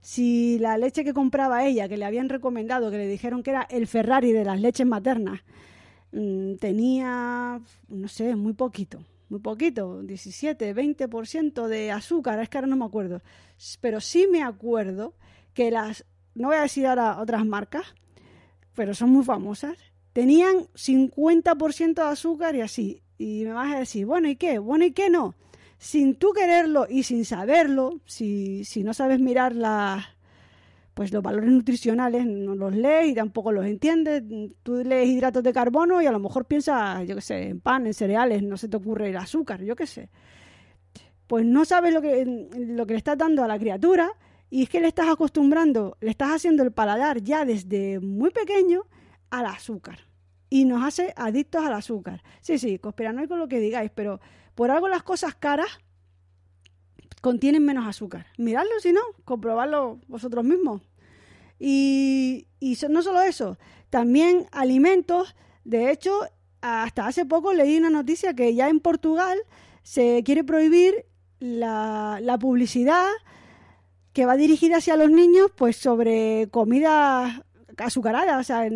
si 0.00 0.58
la 0.58 0.78
leche 0.78 1.04
que 1.04 1.12
compraba 1.12 1.66
ella, 1.66 1.88
que 1.88 1.96
le 1.96 2.04
habían 2.04 2.28
recomendado, 2.28 2.90
que 2.90 2.98
le 2.98 3.06
dijeron 3.06 3.42
que 3.42 3.50
era 3.50 3.66
el 3.70 3.86
Ferrari 3.86 4.32
de 4.32 4.44
las 4.44 4.60
leches 4.60 4.86
maternas, 4.86 5.40
mm, 6.12 6.54
tenía, 6.56 7.60
no 7.88 8.08
sé, 8.08 8.34
muy 8.36 8.54
poquito, 8.54 9.04
muy 9.28 9.40
poquito, 9.40 10.02
17, 10.02 10.74
20% 10.74 11.68
de 11.68 11.92
azúcar, 11.92 12.40
es 12.40 12.48
que 12.48 12.58
ahora 12.58 12.68
no 12.68 12.76
me 12.76 12.84
acuerdo. 12.84 13.22
Pero 13.80 14.00
sí 14.00 14.26
me 14.30 14.42
acuerdo 14.42 15.14
que 15.54 15.70
las, 15.70 16.04
no 16.34 16.48
voy 16.48 16.56
a 16.56 16.62
decir 16.62 16.86
ahora 16.86 17.20
otras 17.20 17.44
marcas, 17.44 17.94
pero 18.74 18.94
son 18.94 19.10
muy 19.10 19.24
famosas, 19.24 19.76
tenían 20.12 20.66
50% 20.74 21.94
de 21.94 22.08
azúcar 22.08 22.56
y 22.56 22.62
así. 22.62 23.02
Y 23.18 23.44
me 23.44 23.52
vas 23.52 23.74
a 23.74 23.78
decir, 23.80 24.06
bueno, 24.06 24.28
¿y 24.28 24.36
qué? 24.36 24.58
Bueno, 24.58 24.86
¿y 24.86 24.92
qué 24.92 25.10
no? 25.10 25.34
Sin 25.80 26.16
tú 26.16 26.34
quererlo 26.34 26.86
y 26.88 27.04
sin 27.04 27.24
saberlo, 27.24 28.02
si, 28.04 28.64
si 28.66 28.84
no 28.84 28.92
sabes 28.92 29.18
mirar 29.18 29.56
las 29.56 30.04
pues 30.92 31.10
los 31.10 31.22
valores 31.22 31.50
nutricionales 31.50 32.26
no 32.26 32.54
los 32.54 32.76
lees 32.76 33.08
y 33.08 33.14
tampoco 33.14 33.50
los 33.50 33.64
entiendes. 33.64 34.22
Tú 34.62 34.84
lees 34.84 35.08
hidratos 35.08 35.42
de 35.42 35.54
carbono 35.54 36.02
y 36.02 36.06
a 36.06 36.12
lo 36.12 36.18
mejor 36.18 36.44
piensas, 36.44 37.08
yo 37.08 37.14
qué 37.14 37.22
sé, 37.22 37.48
en 37.48 37.60
pan, 37.60 37.86
en 37.86 37.94
cereales, 37.94 38.42
no 38.42 38.58
se 38.58 38.68
te 38.68 38.76
ocurre 38.76 39.08
el 39.08 39.16
azúcar, 39.16 39.62
yo 39.62 39.74
qué 39.74 39.86
sé. 39.86 40.10
Pues 41.26 41.46
no 41.46 41.64
sabes 41.64 41.94
lo 41.94 42.02
que, 42.02 42.48
lo 42.54 42.86
que 42.86 42.92
le 42.92 42.98
estás 42.98 43.16
dando 43.16 43.42
a 43.42 43.48
la 43.48 43.58
criatura 43.58 44.10
y 44.50 44.64
es 44.64 44.68
que 44.68 44.80
le 44.80 44.88
estás 44.88 45.08
acostumbrando, 45.08 45.96
le 46.02 46.10
estás 46.10 46.32
haciendo 46.32 46.62
el 46.62 46.72
paladar 46.72 47.22
ya 47.22 47.46
desde 47.46 48.00
muy 48.00 48.28
pequeño 48.28 48.82
al 49.30 49.46
azúcar. 49.46 50.00
Y 50.50 50.66
nos 50.66 50.84
hace 50.84 51.14
adictos 51.16 51.64
al 51.64 51.72
azúcar. 51.72 52.22
Sí, 52.42 52.58
sí, 52.58 52.78
conspiranoico 52.78 53.38
lo 53.38 53.48
que 53.48 53.60
digáis, 53.60 53.90
pero 53.94 54.20
por 54.60 54.70
algo 54.70 54.88
las 54.88 55.02
cosas 55.02 55.34
caras 55.34 55.70
contienen 57.22 57.64
menos 57.64 57.88
azúcar. 57.88 58.26
Miradlo 58.36 58.72
si 58.82 58.92
no, 58.92 59.00
comprobadlo 59.24 60.00
vosotros 60.06 60.44
mismos. 60.44 60.82
Y, 61.58 62.46
y 62.58 62.76
no 62.90 63.00
solo 63.00 63.22
eso, 63.22 63.56
también 63.88 64.48
alimentos. 64.52 65.34
De 65.64 65.90
hecho, 65.90 66.12
hasta 66.60 67.06
hace 67.06 67.24
poco 67.24 67.54
leí 67.54 67.78
una 67.78 67.88
noticia 67.88 68.34
que 68.34 68.54
ya 68.54 68.68
en 68.68 68.80
Portugal 68.80 69.38
se 69.82 70.22
quiere 70.26 70.44
prohibir 70.44 71.06
la, 71.38 72.18
la 72.20 72.38
publicidad 72.38 73.08
que 74.12 74.26
va 74.26 74.36
dirigida 74.36 74.76
hacia 74.76 74.96
los 74.96 75.10
niños, 75.10 75.50
pues 75.56 75.76
sobre 75.76 76.48
comida 76.50 77.46
azucarada, 77.78 78.36
o 78.36 78.42
sea, 78.42 78.68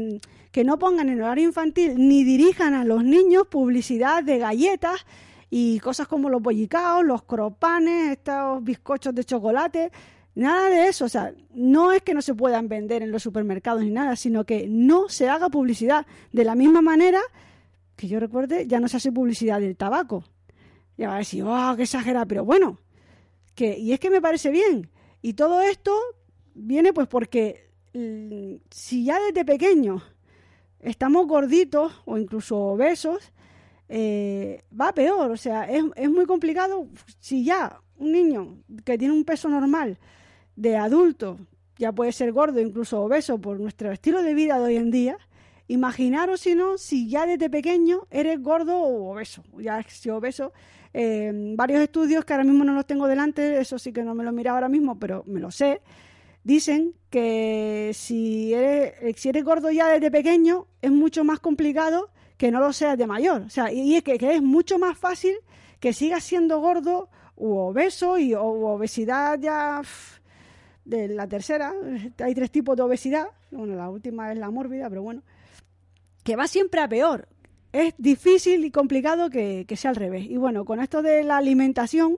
que 0.51 0.65
no 0.65 0.79
pongan 0.79 1.11
en 1.11 1.21
horario 1.21 1.45
infantil 1.45 1.97
ni 1.99 2.25
dirijan 2.25 2.73
a 2.73 2.87
los 2.87 3.05
niños 3.05 3.49
publicidad 3.49 4.23
de 4.25 4.39
galletas 4.39 5.05
y 5.51 5.79
cosas 5.81 6.09
como 6.09 6.29
los 6.29 6.43
bollicaos, 6.43 7.05
los 7.05 7.23
cropanes, 7.23 8.13
estos 8.13 8.63
bizcochos 8.63 9.15
de 9.15 9.25
chocolate, 9.25 9.91
nada 10.35 10.69
de 10.69 10.89
eso, 10.89 11.05
o 11.05 11.09
sea, 11.09 11.33
no 11.55 11.93
es 11.93 12.03
que 12.03 12.15
no 12.15 12.23
se 12.23 12.35
puedan 12.35 12.69
vender 12.69 13.03
en 13.03 13.13
los 13.13 13.23
supermercados 13.23 13.83
ni 13.83 13.91
nada, 13.91 14.17
sino 14.17 14.45
que 14.45 14.67
no 14.69 15.09
se 15.09 15.29
haga 15.29 15.49
publicidad 15.49 16.07
de 16.33 16.45
la 16.45 16.55
misma 16.55 16.83
manera 16.83 17.21
que 17.97 18.09
yo 18.09 18.19
recuerde, 18.19 18.67
ya 18.67 18.81
no 18.81 18.89
se 18.89 18.97
hace 18.97 19.13
publicidad 19.13 19.61
del 19.61 19.77
tabaco. 19.77 20.25
Ya 20.97 21.09
va 21.09 21.17
a 21.17 21.19
decir, 21.19 21.45
oh, 21.45 21.75
qué 21.77 21.83
exagera, 21.85 22.27
pero 22.27 22.45
bueno, 22.45 22.79
que, 23.55 23.79
y 23.79 23.93
es 23.93 24.01
que 24.01 24.11
me 24.11 24.21
parece 24.21 24.51
bien. 24.51 24.91
Y 25.23 25.35
todo 25.35 25.63
esto 25.63 25.97
viene 26.55 26.93
pues 26.93 27.09
porque 27.09 27.71
mm, 27.95 28.57
si 28.71 29.05
ya 29.05 29.19
desde 29.21 29.45
pequeños 29.45 30.03
estamos 30.81 31.27
gorditos 31.27 32.03
o 32.05 32.19
incluso 32.19 32.59
obesos, 32.59 33.33
eh, 33.89 34.63
va 34.79 34.93
peor. 34.93 35.31
O 35.31 35.37
sea, 35.37 35.65
es, 35.65 35.85
es 35.97 36.11
muy 36.11 36.27
complicado 36.27 36.89
si 37.19 37.45
ya 37.45 37.81
un 37.97 38.13
niño 38.13 38.59
que 38.85 38.99
tiene 38.99 39.15
un 39.15 39.25
peso 39.25 39.49
normal 39.49 39.99
de 40.57 40.77
adulto 40.77 41.39
ya 41.79 41.93
puede 41.93 42.13
ser 42.13 42.33
gordo, 42.33 42.61
incluso 42.61 43.01
obeso 43.03 43.39
por 43.39 43.59
nuestro 43.59 43.91
estilo 43.91 44.23
de 44.23 44.35
vida 44.35 44.59
de 44.59 44.65
hoy 44.65 44.77
en 44.77 44.91
día. 44.91 45.19
Imaginaros 45.67 46.41
si 46.41 46.55
no, 46.55 46.79
si 46.79 47.09
ya 47.09 47.27
desde 47.27 47.49
pequeño 47.49 48.07
eres 48.11 48.41
gordo 48.41 48.79
o 48.79 49.13
obeso. 49.13 49.43
Ya 49.59 49.83
si 49.89 50.11
obeso, 50.11 50.53
eh, 50.93 51.33
varios 51.57 51.81
estudios 51.81 52.25
que 52.25 52.33
ahora 52.33 52.45
mismo 52.45 52.65
no 52.65 52.75
los 52.75 52.87
tengo 52.87 53.09
delante, 53.09 53.59
eso 53.59 53.79
sí 53.79 53.93
que 53.93 54.05
no 54.05 54.15
me 54.15 54.25
lo 54.25 54.33
mira 54.33 54.53
ahora 54.53 54.69
mismo, 54.69 54.99
pero 54.99 55.25
me 55.27 55.41
lo 55.41 55.51
sé. 55.51 55.81
Dicen 56.45 56.95
que 57.09 57.91
si 57.95 58.53
eres, 58.53 59.17
si 59.17 59.31
eres 59.31 59.45
gordo 59.45 59.71
ya 59.71 59.89
desde 59.89 60.11
pequeño 60.11 60.67
es 60.83 60.91
mucho 60.91 61.25
más 61.25 61.41
complicado 61.41 62.11
que 62.37 62.51
no 62.51 62.61
lo 62.61 62.73
seas 62.73 62.99
de 62.99 63.07
mayor. 63.07 63.43
O 63.43 63.51
sea, 63.51 63.73
y 63.73 63.97
es 63.97 64.03
que, 64.03 64.17
es 64.21 64.43
mucho 64.43 64.79
más 64.79 64.99
fácil 64.99 65.35
que 65.81 65.93
sigas 65.93 66.25
siendo 66.25 66.61
gordo 66.61 67.09
u 67.37 67.57
obeso 67.57 68.19
y 68.19 68.35
obesidad 68.35 69.39
ya 69.39 69.83
de 70.85 71.09
la 71.09 71.27
tercera. 71.29 71.73
Hay 72.19 72.35
tres 72.35 72.51
tipos 72.51 72.77
de 72.77 72.83
obesidad. 72.83 73.29
Bueno, 73.51 73.75
la 73.75 73.89
última 73.91 74.33
es 74.33 74.39
la 74.39 74.51
mórbida, 74.51 74.89
pero 74.89 75.03
bueno. 75.03 75.23
Que 76.23 76.37
va 76.37 76.47
siempre 76.47 76.81
a 76.81 76.89
peor. 76.89 77.29
Es 77.73 77.95
difícil 77.99 78.65
y 78.65 78.71
complicado 78.71 79.31
que, 79.31 79.65
que 79.67 79.77
sea 79.77 79.91
al 79.91 79.97
revés. 79.97 80.27
Y 80.27 80.37
bueno, 80.37 80.65
con 80.65 80.81
esto 80.81 81.03
de 81.03 81.25
la 81.25 81.37
alimentación, 81.37 82.17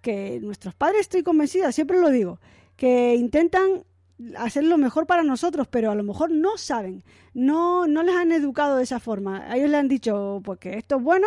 que 0.00 0.40
nuestros 0.40 0.74
padres, 0.74 1.02
estoy 1.02 1.22
convencida, 1.22 1.72
siempre 1.72 2.00
lo 2.00 2.10
digo, 2.10 2.40
que 2.76 3.14
intentan 3.14 3.84
hacer 4.36 4.64
lo 4.64 4.78
mejor 4.78 5.06
para 5.06 5.22
nosotros, 5.22 5.66
pero 5.68 5.90
a 5.90 5.94
lo 5.94 6.02
mejor 6.02 6.30
no 6.30 6.56
saben, 6.56 7.02
no, 7.34 7.86
no 7.86 8.02
les 8.02 8.14
han 8.14 8.32
educado 8.32 8.76
de 8.76 8.84
esa 8.84 9.00
forma. 9.00 9.44
A 9.50 9.56
ellos 9.56 9.70
le 9.70 9.76
han 9.76 9.88
dicho 9.88 10.40
pues 10.44 10.58
que 10.58 10.76
esto 10.76 10.96
es 10.96 11.02
bueno 11.02 11.26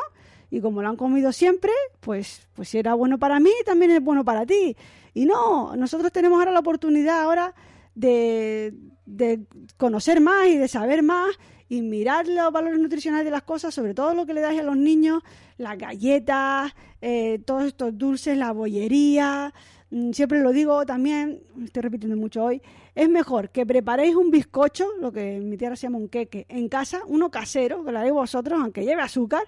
y 0.50 0.62
como 0.62 0.82
lo 0.82 0.90
han 0.90 0.98
comido 0.98 1.32
siempre, 1.32 1.72
pues, 2.00 2.48
pues 2.54 2.70
si 2.70 2.78
era 2.78 2.94
bueno 2.94 3.18
para 3.18 3.40
mí, 3.40 3.52
también 3.66 3.92
es 3.92 4.04
bueno 4.04 4.24
para 4.24 4.46
ti. 4.46 4.76
Y 5.14 5.26
no, 5.26 5.76
nosotros 5.76 6.12
tenemos 6.12 6.40
ahora 6.40 6.52
la 6.52 6.60
oportunidad 6.60 7.22
ahora 7.22 7.54
de, 7.96 8.74
de 9.06 9.42
conocer 9.78 10.22
más 10.22 10.48
y 10.48 10.58
de 10.58 10.68
saber 10.68 11.04
más 11.04 11.36
y 11.74 11.82
mirar 11.82 12.28
los 12.28 12.52
valores 12.52 12.80
nutricionales 12.80 13.26
de 13.26 13.32
las 13.32 13.44
cosas, 13.44 13.74
sobre 13.74 13.94
todo 13.94 14.14
lo 14.14 14.26
que 14.26 14.34
le 14.34 14.42
dais 14.42 14.60
a 14.60 14.64
los 14.64 14.78
niños, 14.78 15.24
las 15.58 15.78
galletas, 15.78 16.74
eh, 17.02 17.40
todos 17.46 17.66
estos 17.66 17.98
dulces, 17.98 18.38
la 18.38 18.52
bollería, 18.52 19.54
Mm, 19.94 20.12
siempre 20.12 20.42
lo 20.42 20.52
digo 20.52 20.88
también, 20.88 21.44
estoy 21.64 21.84
repitiendo 21.84 22.18
mucho 22.18 22.44
hoy, 22.44 22.64
es 22.96 23.08
mejor 23.10 23.52
que 23.52 23.64
preparéis 23.64 24.16
un 24.16 24.32
bizcocho, 24.32 24.88
lo 25.00 25.12
que 25.12 25.36
en 25.36 25.48
mi 25.48 25.56
tierra 25.56 25.76
se 25.76 25.84
llama 25.84 26.00
un 26.00 26.10
queque, 26.10 26.48
en 26.50 26.68
casa, 26.68 27.02
uno 27.06 27.30
casero, 27.30 27.86
que 27.86 27.92
lo 27.92 28.00
haréis 28.00 28.14
vosotros, 28.14 28.60
aunque 28.60 28.86
lleve 28.86 29.04
azúcar, 29.04 29.44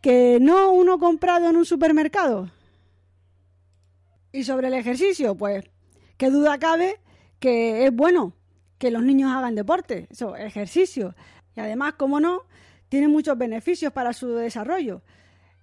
que 0.00 0.38
no 0.40 0.72
uno 0.72 0.98
comprado 0.98 1.48
en 1.48 1.56
un 1.56 1.64
supermercado. 1.64 2.50
Y 4.32 4.42
sobre 4.42 4.66
el 4.66 4.74
ejercicio, 4.74 5.36
pues, 5.36 5.64
qué 6.16 6.28
duda 6.28 6.58
cabe 6.58 6.98
que 7.38 7.86
es 7.86 7.94
bueno 7.94 8.34
que 8.78 8.90
los 8.90 9.04
niños 9.04 9.30
hagan 9.30 9.54
deporte, 9.54 10.08
eso, 10.10 10.34
ejercicio. 10.34 11.14
Y 11.56 11.60
además, 11.60 11.94
como 11.94 12.20
no, 12.20 12.42
tiene 12.88 13.08
muchos 13.08 13.36
beneficios 13.36 13.92
para 13.92 14.12
su 14.12 14.34
desarrollo. 14.34 15.02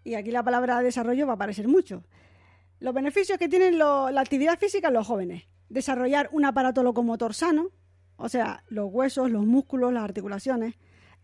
Y 0.03 0.15
aquí 0.15 0.31
la 0.31 0.43
palabra 0.43 0.81
desarrollo 0.81 1.27
va 1.27 1.33
a 1.33 1.35
aparecer 1.35 1.67
mucho. 1.67 2.03
Los 2.79 2.93
beneficios 2.93 3.37
que 3.37 3.47
tienen 3.47 3.77
la 3.77 4.19
actividad 4.19 4.57
física 4.57 4.87
en 4.87 4.95
los 4.95 5.07
jóvenes. 5.07 5.43
Desarrollar 5.69 6.29
un 6.31 6.45
aparato 6.45 6.83
locomotor 6.83 7.33
sano, 7.33 7.69
o 8.17 8.27
sea, 8.29 8.63
los 8.67 8.91
huesos, 8.91 9.31
los 9.31 9.45
músculos, 9.45 9.93
las 9.93 10.03
articulaciones. 10.03 10.75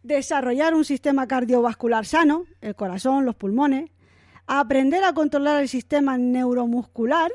Desarrollar 0.04 0.74
un 0.76 0.86
sistema 0.86 1.28
cardiovascular 1.28 2.06
sano, 2.06 2.46
el 2.62 2.76
corazón, 2.76 3.26
los 3.26 3.36
pulmones. 3.36 3.92
Aprender 4.46 5.04
a 5.04 5.14
controlar 5.14 5.62
el 5.62 5.68
sistema 5.68 6.18
neuromuscular, 6.18 7.32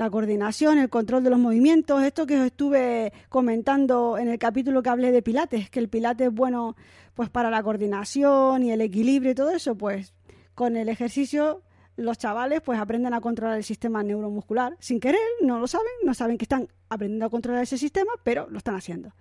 la 0.00 0.08
coordinación, 0.08 0.78
el 0.78 0.88
control 0.88 1.22
de 1.24 1.28
los 1.28 1.38
movimientos, 1.38 2.02
esto 2.02 2.26
que 2.26 2.40
os 2.40 2.46
estuve 2.46 3.12
comentando 3.28 4.16
en 4.16 4.28
el 4.28 4.38
capítulo 4.38 4.82
que 4.82 4.88
hablé 4.88 5.12
de 5.12 5.20
pilates, 5.20 5.68
que 5.68 5.78
el 5.78 5.90
pilates 5.90 6.28
es 6.28 6.34
bueno 6.34 6.74
pues 7.12 7.28
para 7.28 7.50
la 7.50 7.62
coordinación 7.62 8.62
y 8.62 8.72
el 8.72 8.80
equilibrio 8.80 9.32
y 9.32 9.34
todo 9.34 9.50
eso, 9.50 9.74
pues 9.74 10.14
con 10.54 10.78
el 10.78 10.88
ejercicio 10.88 11.60
los 11.96 12.16
chavales 12.16 12.62
pues 12.62 12.80
aprenden 12.80 13.12
a 13.12 13.20
controlar 13.20 13.58
el 13.58 13.62
sistema 13.62 14.02
neuromuscular 14.02 14.74
sin 14.80 15.00
querer, 15.00 15.20
no 15.42 15.58
lo 15.58 15.66
saben, 15.66 15.92
no 16.02 16.14
saben 16.14 16.38
que 16.38 16.46
están 16.46 16.66
aprendiendo 16.88 17.26
a 17.26 17.30
controlar 17.30 17.62
ese 17.62 17.76
sistema, 17.76 18.12
pero 18.24 18.48
lo 18.48 18.56
están 18.56 18.76
haciendo. 18.76 19.12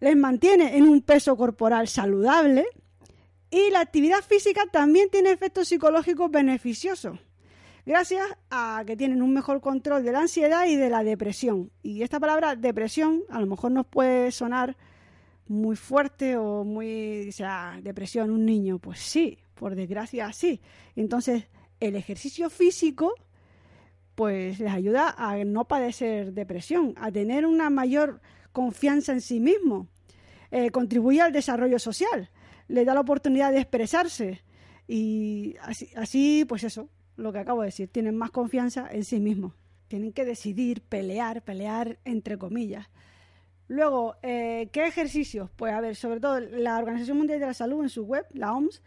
Les 0.00 0.14
mantiene 0.14 0.76
en 0.76 0.86
un 0.86 1.00
peso 1.00 1.34
corporal 1.34 1.88
saludable 1.88 2.66
y 3.50 3.70
la 3.70 3.80
actividad 3.80 4.20
física 4.20 4.64
también 4.70 5.08
tiene 5.08 5.30
efectos 5.30 5.68
psicológicos 5.68 6.30
beneficiosos, 6.30 7.18
gracias 7.86 8.26
a 8.50 8.82
que 8.86 8.96
tienen 8.96 9.22
un 9.22 9.32
mejor 9.32 9.60
control 9.60 10.04
de 10.04 10.12
la 10.12 10.20
ansiedad 10.20 10.66
y 10.66 10.76
de 10.76 10.90
la 10.90 11.04
depresión. 11.04 11.70
Y 11.82 12.02
esta 12.02 12.20
palabra 12.20 12.56
depresión 12.56 13.22
a 13.30 13.40
lo 13.40 13.46
mejor 13.46 13.72
nos 13.72 13.86
puede 13.86 14.30
sonar 14.30 14.76
muy 15.46 15.76
fuerte 15.76 16.36
o 16.36 16.64
muy, 16.64 17.28
o 17.28 17.32
sea, 17.32 17.78
depresión, 17.82 18.30
un 18.30 18.46
niño, 18.46 18.78
pues 18.78 19.00
sí, 19.00 19.38
por 19.54 19.74
desgracia 19.74 20.32
sí. 20.32 20.60
Entonces, 20.96 21.44
el 21.80 21.96
ejercicio 21.96 22.50
físico 22.50 23.14
pues 24.14 24.60
les 24.60 24.72
ayuda 24.72 25.14
a 25.18 25.42
no 25.44 25.66
padecer 25.66 26.32
depresión, 26.32 26.94
a 26.96 27.10
tener 27.10 27.46
una 27.46 27.68
mayor 27.68 28.20
confianza 28.52 29.12
en 29.12 29.20
sí 29.20 29.40
mismo, 29.40 29.88
eh, 30.50 30.70
contribuye 30.70 31.20
al 31.20 31.32
desarrollo 31.32 31.78
social, 31.78 32.30
le 32.68 32.84
da 32.84 32.94
la 32.94 33.00
oportunidad 33.00 33.50
de 33.50 33.58
expresarse 33.58 34.42
y 34.86 35.56
así, 35.62 35.90
así, 35.96 36.44
pues 36.48 36.62
eso, 36.62 36.88
lo 37.16 37.32
que 37.32 37.38
acabo 37.38 37.62
de 37.62 37.66
decir, 37.66 37.88
tienen 37.88 38.16
más 38.16 38.30
confianza 38.30 38.88
en 38.90 39.04
sí 39.04 39.20
mismos, 39.20 39.54
tienen 39.88 40.12
que 40.12 40.24
decidir, 40.24 40.82
pelear, 40.82 41.42
pelear 41.42 41.98
entre 42.04 42.38
comillas. 42.38 42.88
Luego, 43.68 44.16
eh, 44.22 44.68
¿qué 44.72 44.86
ejercicios? 44.86 45.50
Pues 45.56 45.72
a 45.72 45.80
ver, 45.80 45.96
sobre 45.96 46.20
todo 46.20 46.40
la 46.40 46.78
Organización 46.78 47.16
Mundial 47.16 47.40
de 47.40 47.46
la 47.46 47.54
Salud 47.54 47.82
en 47.82 47.88
su 47.88 48.04
web, 48.04 48.26
la 48.32 48.52
OMS, 48.52 48.82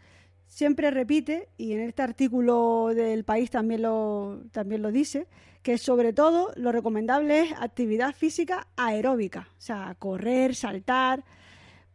siempre 0.46 0.90
repite, 0.90 1.48
y 1.56 1.72
en 1.72 1.80
este 1.80 2.02
artículo 2.02 2.90
del 2.94 3.24
país 3.24 3.50
también 3.50 3.82
lo, 3.82 4.42
también 4.52 4.82
lo 4.82 4.92
dice, 4.92 5.26
que 5.62 5.78
sobre 5.78 6.12
todo 6.12 6.52
lo 6.56 6.72
recomendable 6.72 7.40
es 7.40 7.52
actividad 7.52 8.14
física 8.14 8.68
aeróbica, 8.76 9.48
o 9.58 9.60
sea, 9.60 9.96
correr, 9.98 10.54
saltar, 10.54 11.24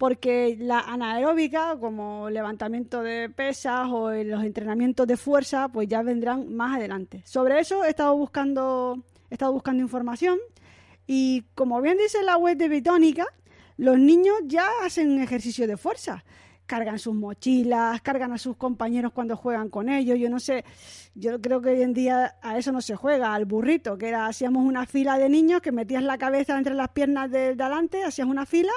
porque 0.04 0.58
la 0.60 0.82
anaeróbica, 0.82 1.78
como 1.80 2.30
levantamiento 2.30 3.04
de 3.04 3.30
pesas 3.30 3.88
o 3.90 4.12
los 4.12 4.44
entrenamientos 4.44 5.08
de 5.08 5.16
fuerza, 5.16 5.70
pues 5.70 5.88
ya 5.88 6.02
vendrán 6.02 6.54
más 6.54 6.76
adelante. 6.76 7.22
Sobre 7.24 7.62
eso 7.62 7.86
he 7.86 7.90
estado 7.90 8.14
buscando, 8.18 9.02
he 9.30 9.36
estado 9.36 9.54
buscando 9.54 9.82
información 9.82 10.40
y 11.08 11.46
como 11.56 11.82
bien 11.82 11.98
dice 11.98 12.22
la 12.22 12.36
web 12.36 12.58
de 12.58 12.68
Bitónica, 12.68 13.28
los 13.78 13.98
niños 13.98 14.36
ya 14.46 14.68
hacen 14.84 15.22
ejercicio 15.22 15.68
de 15.68 15.78
fuerza 15.78 16.26
cargan 16.66 16.98
sus 16.98 17.14
mochilas, 17.14 18.02
cargan 18.02 18.34
a 18.34 18.38
sus 18.38 18.56
compañeros 18.56 19.12
cuando 19.14 19.38
juegan 19.38 19.70
con 19.70 19.90
ellos. 19.90 20.18
Yo 20.18 20.30
no 20.30 20.40
sé, 20.40 20.66
yo 21.14 21.40
creo 21.40 21.62
que 21.62 21.70
hoy 21.70 21.82
en 21.82 21.94
día 21.94 22.36
a 22.42 22.58
eso 22.58 22.72
no 22.72 22.82
se 22.82 22.96
juega, 22.96 23.34
al 23.34 23.46
burrito, 23.46 23.98
que 23.98 24.08
era, 24.08 24.26
hacíamos 24.28 24.66
una 24.66 24.86
fila 24.86 25.18
de 25.18 25.30
niños 25.30 25.62
que 25.62 25.72
metías 25.72 26.04
la 26.04 26.18
cabeza 26.18 26.58
entre 26.58 26.74
las 26.74 26.90
piernas 26.90 27.30
de 27.30 27.56
delante, 27.56 28.04
hacías 28.04 28.28
una 28.28 28.46
fila 28.46 28.72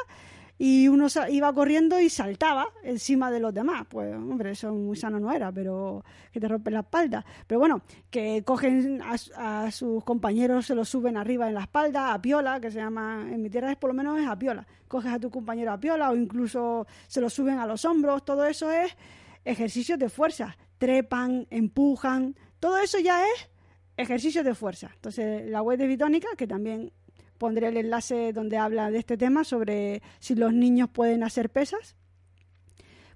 y 0.59 0.89
uno 0.89 1.07
iba 1.29 1.53
corriendo 1.53 2.01
y 2.01 2.09
saltaba 2.09 2.69
encima 2.83 3.31
de 3.31 3.41
los 3.41 3.53
demás. 3.53 3.87
Pues, 3.89 4.15
hombre, 4.15 4.53
eso 4.53 4.73
muy 4.73 4.97
sano 4.97 5.21
no 5.21 5.33
era, 5.33 5.53
pero 5.53 6.05
que 6.33 6.41
te 6.41 6.49
rompe 6.49 6.71
la 6.71 6.81
espalda. 6.81 7.25
Pero 7.47 7.59
bueno, 7.59 7.83
que 8.11 8.43
cogen 8.45 9.03
a, 9.03 9.71
sus 9.71 10.03
compañeros, 10.05 10.67
se 10.67 10.75
los 10.75 10.89
suben 10.89 11.17
arriba 11.17 11.49
en 11.49 11.55
la 11.55 11.63
espalda, 11.63 12.15
a 12.15 12.23
piola, 12.23 12.61
que 12.61 12.71
se 12.71 12.79
llama, 12.79 13.27
en 13.31 13.43
mi 13.43 13.51
tierra 13.51 13.71
es 13.71 13.77
por 13.77 13.89
lo 13.89 13.95
menos 13.95 14.19
es 14.19 14.27
a 14.27 14.39
piola. 14.39 14.67
Coges 14.89 15.13
a 15.13 15.19
tu 15.19 15.31
compañero 15.31 15.73
a 15.73 15.81
piola 15.81 16.11
o 16.11 16.17
incluso 16.17 16.87
se 17.07 17.21
los 17.21 17.35
suben 17.35 17.59
a 17.59 17.67
los 17.67 17.85
hombros. 17.85 18.25
Todo 18.25 18.47
eso 18.47 18.71
es 18.71 18.97
ejercicios 19.45 19.99
de 19.99 20.09
fuerza. 20.09 20.57
Trepan, 20.79 21.47
empujan. 21.51 22.35
Todo 22.61 22.79
eso 22.79 22.99
ya 22.99 23.23
es 23.27 23.51
ejercicios 23.97 24.45
de 24.45 24.55
fuerza. 24.55 24.91
Entonces, 24.95 25.49
la 25.51 25.63
web 25.63 25.79
de 25.79 25.87
Bitónica, 25.87 26.29
que 26.37 26.47
también 26.47 26.93
pondré 27.39 27.69
el 27.69 27.77
enlace 27.77 28.33
donde 28.33 28.59
habla 28.59 28.91
de 28.91 28.99
este 28.99 29.17
tema 29.17 29.45
sobre 29.45 30.03
si 30.19 30.35
los 30.35 30.53
niños 30.53 30.89
pueden 30.91 31.23
hacer 31.23 31.51
pesas. 31.51 31.97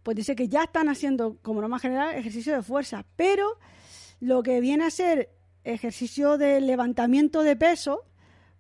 Pues 0.03 0.17
dice 0.17 0.35
que 0.35 0.49
ya 0.49 0.65
están 0.65 0.89
haciendo, 0.89 1.37
como 1.43 1.61
norma 1.61 1.79
general, 1.79 2.15
ejercicio 2.15 2.55
de 2.55 2.63
fuerza, 2.63 3.05
pero 3.17 3.59
lo 4.21 4.43
que 4.43 4.61
viene 4.61 4.85
a 4.85 4.91
ser 4.91 5.31
ejercicio 5.65 6.39
de 6.39 6.61
levantamiento 6.61 7.43
de 7.43 7.57
peso, 7.57 8.05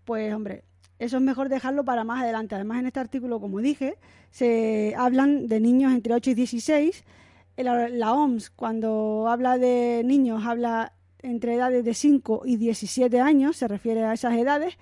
pues 0.05 0.35
hombre, 0.35 0.65
eso 0.99 1.17
es 1.17 1.23
mejor 1.23 1.49
dejarlo 1.49 1.83
para 1.85 2.05
más 2.05 2.23
adelante. 2.23 2.55
Además, 2.55 2.81
en 2.81 2.87
este 2.87 3.01
artículo, 3.01 3.41
como 3.41 3.61
dije, 3.61 3.97
se 4.31 4.95
hablan 4.97 5.47
de 5.47 5.59
niños 5.59 5.93
entre 5.93 6.13
8 6.13 6.31
y 6.31 6.35
16. 6.35 7.05
La, 7.57 8.13
OMS, 8.13 8.51
cuando 8.51 9.27
habla 9.29 9.57
de 9.57 10.03
niños, 10.05 10.45
habla 10.45 10.93
entre 11.23 11.55
edades 11.55 11.85
de 11.85 11.95
5 11.95 12.43
y 12.45 12.57
17 12.57 13.19
años, 13.21 13.57
se 13.57 13.69
refiere 13.69 14.05
a 14.05 14.13
esas 14.13 14.35
edades 14.37 14.77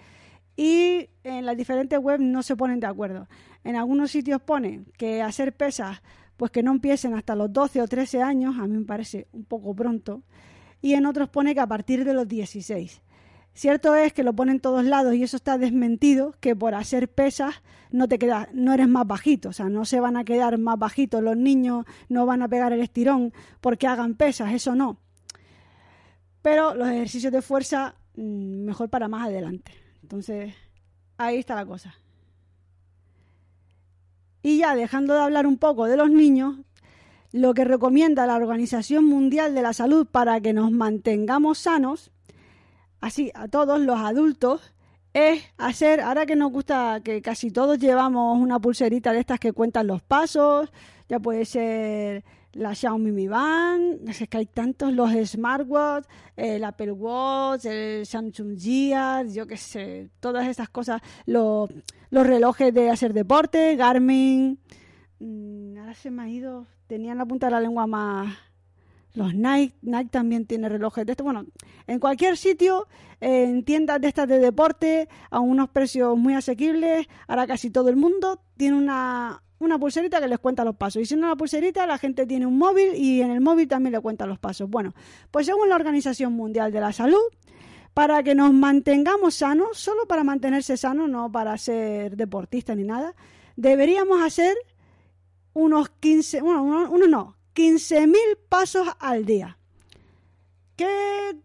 y 0.59 1.09
en 1.23 1.47
las 1.47 1.57
diferentes 1.57 2.01
webs 2.01 2.21
no 2.21 2.43
se 2.43 2.57
ponen 2.57 2.81
de 2.81 2.89
acuerdo. 2.89 3.29
En 3.63 3.77
algunos 3.77 4.11
sitios 4.11 4.43
pone 4.43 4.83
que 4.97 5.23
hacer 5.23 5.53
pesas 5.57 6.03
pues 6.37 6.51
que 6.51 6.65
no 6.65 6.73
empiecen 6.73 7.15
hasta 7.15 7.37
los 7.37 7.53
12 7.53 7.81
o 7.81 7.87
13 7.87 8.23
años, 8.23 8.57
a 8.59 8.67
mí 8.67 8.79
me 8.79 8.85
parece 8.85 9.29
un 9.33 9.45
poco 9.45 9.75
pronto, 9.75 10.23
y 10.83 10.95
en 10.95 11.07
otros 11.07 11.29
pone 11.29 11.55
que 11.55 11.61
a 11.61 11.67
partir 11.67 12.05
de 12.05 12.13
los 12.13 12.27
16. 12.27 13.03
Cierto 13.55 13.95
es 13.95 14.13
que 14.13 14.25
lo 14.25 14.35
ponen 14.35 14.57
en 14.57 14.61
todos 14.61 14.85
lados 14.85 15.15
y 15.15 15.23
eso 15.23 15.37
está 15.37 15.59
desmentido, 15.59 16.35
que 16.41 16.57
por 16.57 16.75
hacer 16.75 17.09
pesas 17.09 17.63
no 17.93 18.09
te 18.09 18.19
quedas, 18.19 18.49
no 18.53 18.73
eres 18.75 18.89
más 18.89 19.07
bajito, 19.07 19.51
o 19.51 19.53
sea, 19.53 19.69
no 19.69 19.85
se 19.85 20.01
van 20.01 20.17
a 20.17 20.25
quedar 20.25 20.59
más 20.59 20.79
bajitos, 20.79 21.23
los 21.23 21.37
niños 21.37 21.85
no 22.09 22.27
van 22.27 22.43
a 22.43 22.49
pegar 22.49 22.73
el 22.73 22.81
estirón 22.81 23.33
porque 23.61 23.87
hagan 23.87 24.15
pesas, 24.15 24.53
eso 24.53 24.75
no. 24.75 24.99
Pero 26.43 26.75
los 26.75 26.89
ejercicios 26.89 27.33
de 27.33 27.43
fuerza 27.43 27.95
mm, 28.17 28.65
mejor 28.65 28.89
para 28.91 29.07
más 29.07 29.29
adelante. 29.29 29.88
Entonces, 30.09 30.55
ahí 31.19 31.37
está 31.37 31.55
la 31.55 31.67
cosa. 31.67 31.95
Y 34.43 34.57
ya 34.57 34.75
dejando 34.75 35.13
de 35.13 35.21
hablar 35.21 35.47
un 35.47 35.59
poco 35.59 35.85
de 35.85 35.99
los 35.99 36.11
niños, 36.11 36.57
lo 37.31 37.53
que 37.53 37.67
recomienda 37.67 38.25
la 38.25 38.37
Organización 38.37 39.05
Mundial 39.05 39.55
de 39.55 39.61
la 39.61 39.75
Salud 39.75 40.07
para 40.07 40.41
que 40.41 40.55
nos 40.55 40.71
mantengamos 40.71 41.59
sanos, 41.59 42.11
así 43.03 43.31
a 43.35 43.49
todos 43.49 43.81
los 43.81 44.01
adultos, 44.01 44.73
es 45.13 45.45
hacer, 45.59 46.01
ahora 46.01 46.25
que 46.25 46.37
nos 46.37 46.53
gusta 46.53 47.03
que 47.05 47.21
casi 47.21 47.51
todos 47.51 47.79
llevamos 47.79 48.39
una 48.39 48.59
pulserita 48.59 49.13
de 49.13 49.21
estas 49.21 49.39
que 49.39 49.53
cuentan 49.53 49.89
los 49.89 50.01
pasos, 50.01 50.73
ya 51.11 51.21
puede 51.21 51.45
ser 51.45 52.25
la 52.53 52.75
Xiaomi 52.75 53.13
Mi 53.13 53.29
Band, 53.29 54.09
es 54.09 54.29
que 54.29 54.39
hay 54.39 54.47
tantos, 54.47 54.93
los 54.93 55.11
smartwatch, 55.13 56.07
el 56.37 56.65
Apple 56.65 56.93
Watch, 56.93 57.67
el 57.67 58.07
Samsung 58.07 58.59
Gear, 58.59 59.27
yo 59.29 59.47
qué 59.47 59.57
sé, 59.57 60.11
todas 60.21 60.49
esas 60.49 60.69
cosas, 60.69 61.03
los, 61.27 61.71
los 62.11 62.27
relojes 62.27 62.73
de 62.73 62.91
hacer 62.91 63.13
deporte, 63.13 63.77
Garmin, 63.77 64.59
mm, 65.21 65.79
ahora 65.79 65.95
se 65.95 66.11
me 66.11 66.23
ha 66.23 66.29
ido, 66.29 66.67
tenía 66.87 67.13
en 67.13 67.19
la 67.19 67.27
punta 67.27 67.47
de 67.47 67.53
la 67.53 67.61
lengua 67.61 67.87
más 67.87 68.37
los 69.19 69.35
Nike, 69.35 69.75
Nike 69.83 70.11
también 70.11 70.47
tiene 70.47 70.69
relojes 70.69 71.05
de 71.05 71.13
esto. 71.13 71.25
Bueno, 71.25 71.45
en 71.87 71.99
cualquier 71.99 72.37
sitio, 72.37 72.87
en 73.21 73.65
tiendas 73.65 74.01
de 74.01 74.09
estas 74.09 74.29
de 74.29 74.39
deporte, 74.39 75.09
a 75.31 75.41
unos 75.41 75.71
precios 75.71 76.17
muy 76.17 76.35
asequibles, 76.35 77.07
ahora 77.27 77.47
casi 77.47 77.71
todo 77.71 77.89
el 77.89 77.97
mundo 77.97 78.41
tiene 78.57 78.77
una, 78.77 79.43
una 79.59 79.79
pulserita 79.79 80.21
que 80.21 80.29
les 80.29 80.39
cuenta 80.39 80.65
los 80.65 80.77
pasos. 80.77 81.03
Y 81.03 81.07
si 81.07 81.17
no 81.17 81.29
la 81.29 81.37
pulserita, 81.37 81.87
la 81.87 81.99
gente 81.99 82.27
tiene 82.27 82.47
un 82.47 82.59
móvil 82.59 82.95
y 82.95 83.23
en 83.23 83.31
el 83.31 83.41
móvil 83.41 83.69
también 83.69 83.93
le 83.93 84.01
cuenta 84.01 84.27
los 84.27 84.39
pasos. 84.39 84.69
Bueno, 84.69 84.95
pues 85.31 85.47
según 85.47 85.69
la 85.69 85.75
Organización 85.75 86.33
Mundial 86.33 86.73
de 86.73 86.81
la 86.81 86.93
Salud, 86.93 87.23
para 87.95 88.23
que 88.23 88.35
nos 88.35 88.53
mantengamos 88.53 89.35
sanos, 89.35 89.79
solo 89.79 90.07
para 90.07 90.23
mantenerse 90.23 90.77
sanos, 90.77 91.09
no 91.09 91.33
para 91.33 91.59
ser 91.59 92.17
deportistas 92.17 92.77
ni 92.77 92.85
nada, 92.85 93.15
deberíamos 93.57 94.23
hacer 94.23 94.57
unos 95.53 95.91
15, 95.91 96.41
bueno, 96.43 96.63
uno, 96.63 97.07
no, 97.09 97.37
15.000 97.55 98.15
pasos 98.49 98.89
al 99.01 99.25
día. 99.25 99.59
¿Qué, 100.77 101.37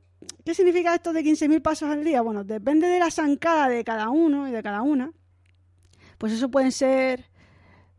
¿Qué 0.45 0.53
significa 0.53 0.93
esto 0.93 1.11
de 1.11 1.23
15.000 1.23 1.61
pasos 1.63 1.89
al 1.89 2.03
día? 2.03 2.21
Bueno, 2.21 2.43
depende 2.43 2.87
de 2.87 2.99
la 2.99 3.09
zancada 3.09 3.67
de 3.67 3.83
cada 3.83 4.09
uno 4.09 4.47
y 4.47 4.51
de 4.51 4.61
cada 4.61 4.83
una. 4.83 5.11
Pues 6.19 6.33
eso 6.33 6.51
pueden 6.51 6.71
ser 6.71 7.32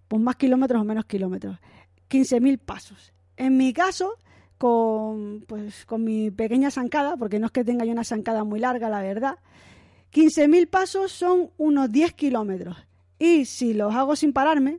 pues 0.08 0.22
más 0.22 0.36
kilómetros 0.36 0.80
o 0.80 0.84
menos 0.84 1.04
kilómetros. 1.06 1.58
15.000 2.08 2.58
pasos. 2.58 3.12
En 3.36 3.56
mi 3.56 3.72
caso, 3.72 4.18
con, 4.58 5.44
pues, 5.46 5.84
con 5.86 6.04
mi 6.04 6.30
pequeña 6.30 6.70
zancada, 6.70 7.16
porque 7.16 7.38
no 7.38 7.46
es 7.46 7.52
que 7.52 7.64
tenga 7.64 7.84
yo 7.84 7.92
una 7.92 8.04
zancada 8.04 8.44
muy 8.44 8.60
larga, 8.60 8.88
la 8.88 9.02
verdad, 9.02 9.38
15.000 10.12 10.68
pasos 10.68 11.12
son 11.12 11.50
unos 11.56 11.90
10 11.90 12.12
kilómetros. 12.12 12.76
Y 13.18 13.46
si 13.46 13.74
los 13.74 13.94
hago 13.94 14.16
sin 14.16 14.32
pararme, 14.32 14.78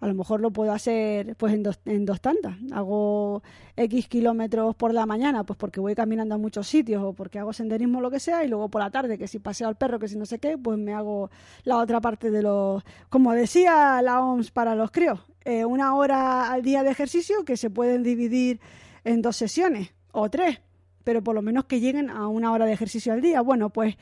a 0.00 0.06
lo 0.06 0.14
mejor 0.14 0.40
lo 0.40 0.50
puedo 0.50 0.72
hacer 0.72 1.36
pues 1.36 1.52
en 1.52 1.62
dos, 1.62 1.78
en 1.84 2.06
dos 2.06 2.20
tandas. 2.20 2.56
Hago 2.72 3.42
X 3.76 4.08
kilómetros 4.08 4.74
por 4.74 4.94
la 4.94 5.04
mañana, 5.04 5.44
pues 5.44 5.58
porque 5.58 5.78
voy 5.78 5.94
caminando 5.94 6.34
a 6.34 6.38
muchos 6.38 6.66
sitios 6.66 7.02
o 7.02 7.12
porque 7.12 7.38
hago 7.38 7.52
senderismo 7.52 7.98
o 7.98 8.00
lo 8.00 8.10
que 8.10 8.18
sea, 8.18 8.42
y 8.42 8.48
luego 8.48 8.70
por 8.70 8.80
la 8.80 8.90
tarde, 8.90 9.18
que 9.18 9.28
si 9.28 9.38
paseo 9.38 9.68
al 9.68 9.76
perro, 9.76 9.98
que 9.98 10.08
si 10.08 10.16
no 10.16 10.24
sé 10.24 10.38
qué, 10.38 10.56
pues 10.56 10.78
me 10.78 10.94
hago 10.94 11.30
la 11.64 11.76
otra 11.76 12.00
parte 12.00 12.30
de 12.30 12.42
los... 12.42 12.82
Como 13.10 13.32
decía 13.32 14.00
la 14.02 14.22
OMS 14.22 14.50
para 14.50 14.74
los 14.74 14.90
críos, 14.90 15.20
eh, 15.44 15.64
una 15.64 15.94
hora 15.94 16.50
al 16.50 16.62
día 16.62 16.82
de 16.82 16.90
ejercicio 16.90 17.44
que 17.44 17.58
se 17.58 17.68
pueden 17.68 18.02
dividir 18.02 18.60
en 19.04 19.20
dos 19.20 19.36
sesiones 19.36 19.92
o 20.12 20.30
tres, 20.30 20.60
pero 21.04 21.22
por 21.22 21.34
lo 21.34 21.42
menos 21.42 21.66
que 21.66 21.80
lleguen 21.80 22.08
a 22.08 22.26
una 22.28 22.52
hora 22.52 22.64
de 22.64 22.72
ejercicio 22.72 23.12
al 23.12 23.20
día. 23.20 23.42
Bueno, 23.42 23.70
pues 23.70 23.96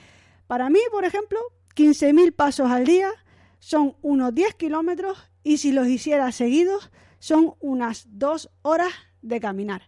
para 0.46 0.70
mí, 0.70 0.80
por 0.92 1.04
ejemplo, 1.04 1.38
15.000 1.74 2.32
pasos 2.32 2.70
al 2.70 2.84
día 2.84 3.10
son 3.58 3.96
unos 4.02 4.34
10 4.34 4.54
kilómetros 4.54 5.18
y 5.42 5.58
si 5.58 5.72
los 5.72 5.88
hiciera 5.88 6.30
seguidos 6.32 6.90
son 7.18 7.54
unas 7.60 8.06
dos 8.10 8.50
horas 8.62 8.92
de 9.22 9.40
caminar. 9.40 9.82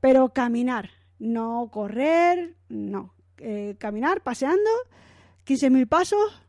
Pero 0.00 0.30
caminar, 0.30 0.90
no 1.18 1.68
correr, 1.72 2.56
no. 2.68 3.14
Eh, 3.38 3.76
caminar, 3.78 4.22
paseando, 4.22 4.70
15.000 5.46 5.88
pasos, 5.88 6.42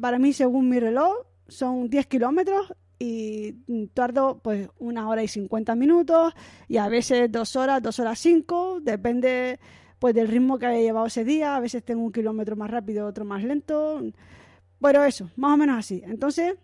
para 0.00 0.18
mí 0.18 0.32
según 0.32 0.68
mi 0.68 0.78
reloj 0.78 1.26
son 1.48 1.88
10 1.88 2.06
kilómetros 2.06 2.72
y 3.02 3.54
tardo 3.94 4.40
pues 4.42 4.68
una 4.78 5.08
hora 5.08 5.22
y 5.22 5.28
50 5.28 5.74
minutos 5.74 6.34
y 6.68 6.76
a 6.76 6.88
veces 6.88 7.32
dos 7.32 7.56
horas, 7.56 7.82
dos 7.82 7.98
horas 7.98 8.18
cinco, 8.18 8.78
depende 8.80 9.58
pues 9.98 10.14
del 10.14 10.28
ritmo 10.28 10.58
que 10.58 10.66
he 10.66 10.82
llevado 10.82 11.06
ese 11.06 11.24
día, 11.24 11.56
a 11.56 11.60
veces 11.60 11.82
tengo 11.82 12.02
un 12.02 12.12
kilómetro 12.12 12.56
más 12.56 12.70
rápido, 12.70 13.06
otro 13.06 13.24
más 13.24 13.42
lento, 13.42 14.02
bueno, 14.80 15.04
eso, 15.04 15.30
más 15.36 15.54
o 15.54 15.56
menos 15.56 15.78
así. 15.78 16.02
Entonces, 16.04 16.54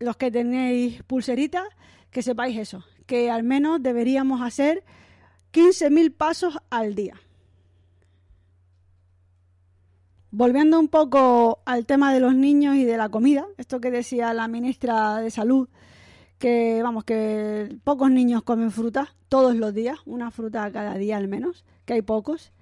los 0.00 0.16
que 0.16 0.30
tenéis 0.30 1.02
pulseritas, 1.02 1.64
que 2.10 2.22
sepáis 2.22 2.56
eso, 2.56 2.84
que 3.06 3.30
al 3.30 3.42
menos 3.42 3.82
deberíamos 3.82 4.40
hacer 4.40 4.84
15.000 5.52 6.14
pasos 6.16 6.58
al 6.70 6.94
día. 6.94 7.14
Volviendo 10.30 10.80
un 10.80 10.88
poco 10.88 11.60
al 11.64 11.86
tema 11.86 12.12
de 12.12 12.20
los 12.20 12.34
niños 12.34 12.76
y 12.76 12.84
de 12.84 12.96
la 12.96 13.08
comida, 13.08 13.46
esto 13.56 13.80
que 13.80 13.90
decía 13.90 14.32
la 14.32 14.48
ministra 14.48 15.18
de 15.18 15.30
Salud, 15.30 15.68
que 16.38 16.80
vamos, 16.82 17.04
que 17.04 17.76
pocos 17.84 18.10
niños 18.10 18.42
comen 18.42 18.70
fruta 18.70 19.14
todos 19.28 19.54
los 19.54 19.72
días, 19.74 19.98
una 20.06 20.30
fruta 20.30 20.70
cada 20.72 20.94
día 20.94 21.16
al 21.16 21.28
menos, 21.28 21.64
que 21.84 21.94
hay 21.94 22.02
pocos. 22.02 22.52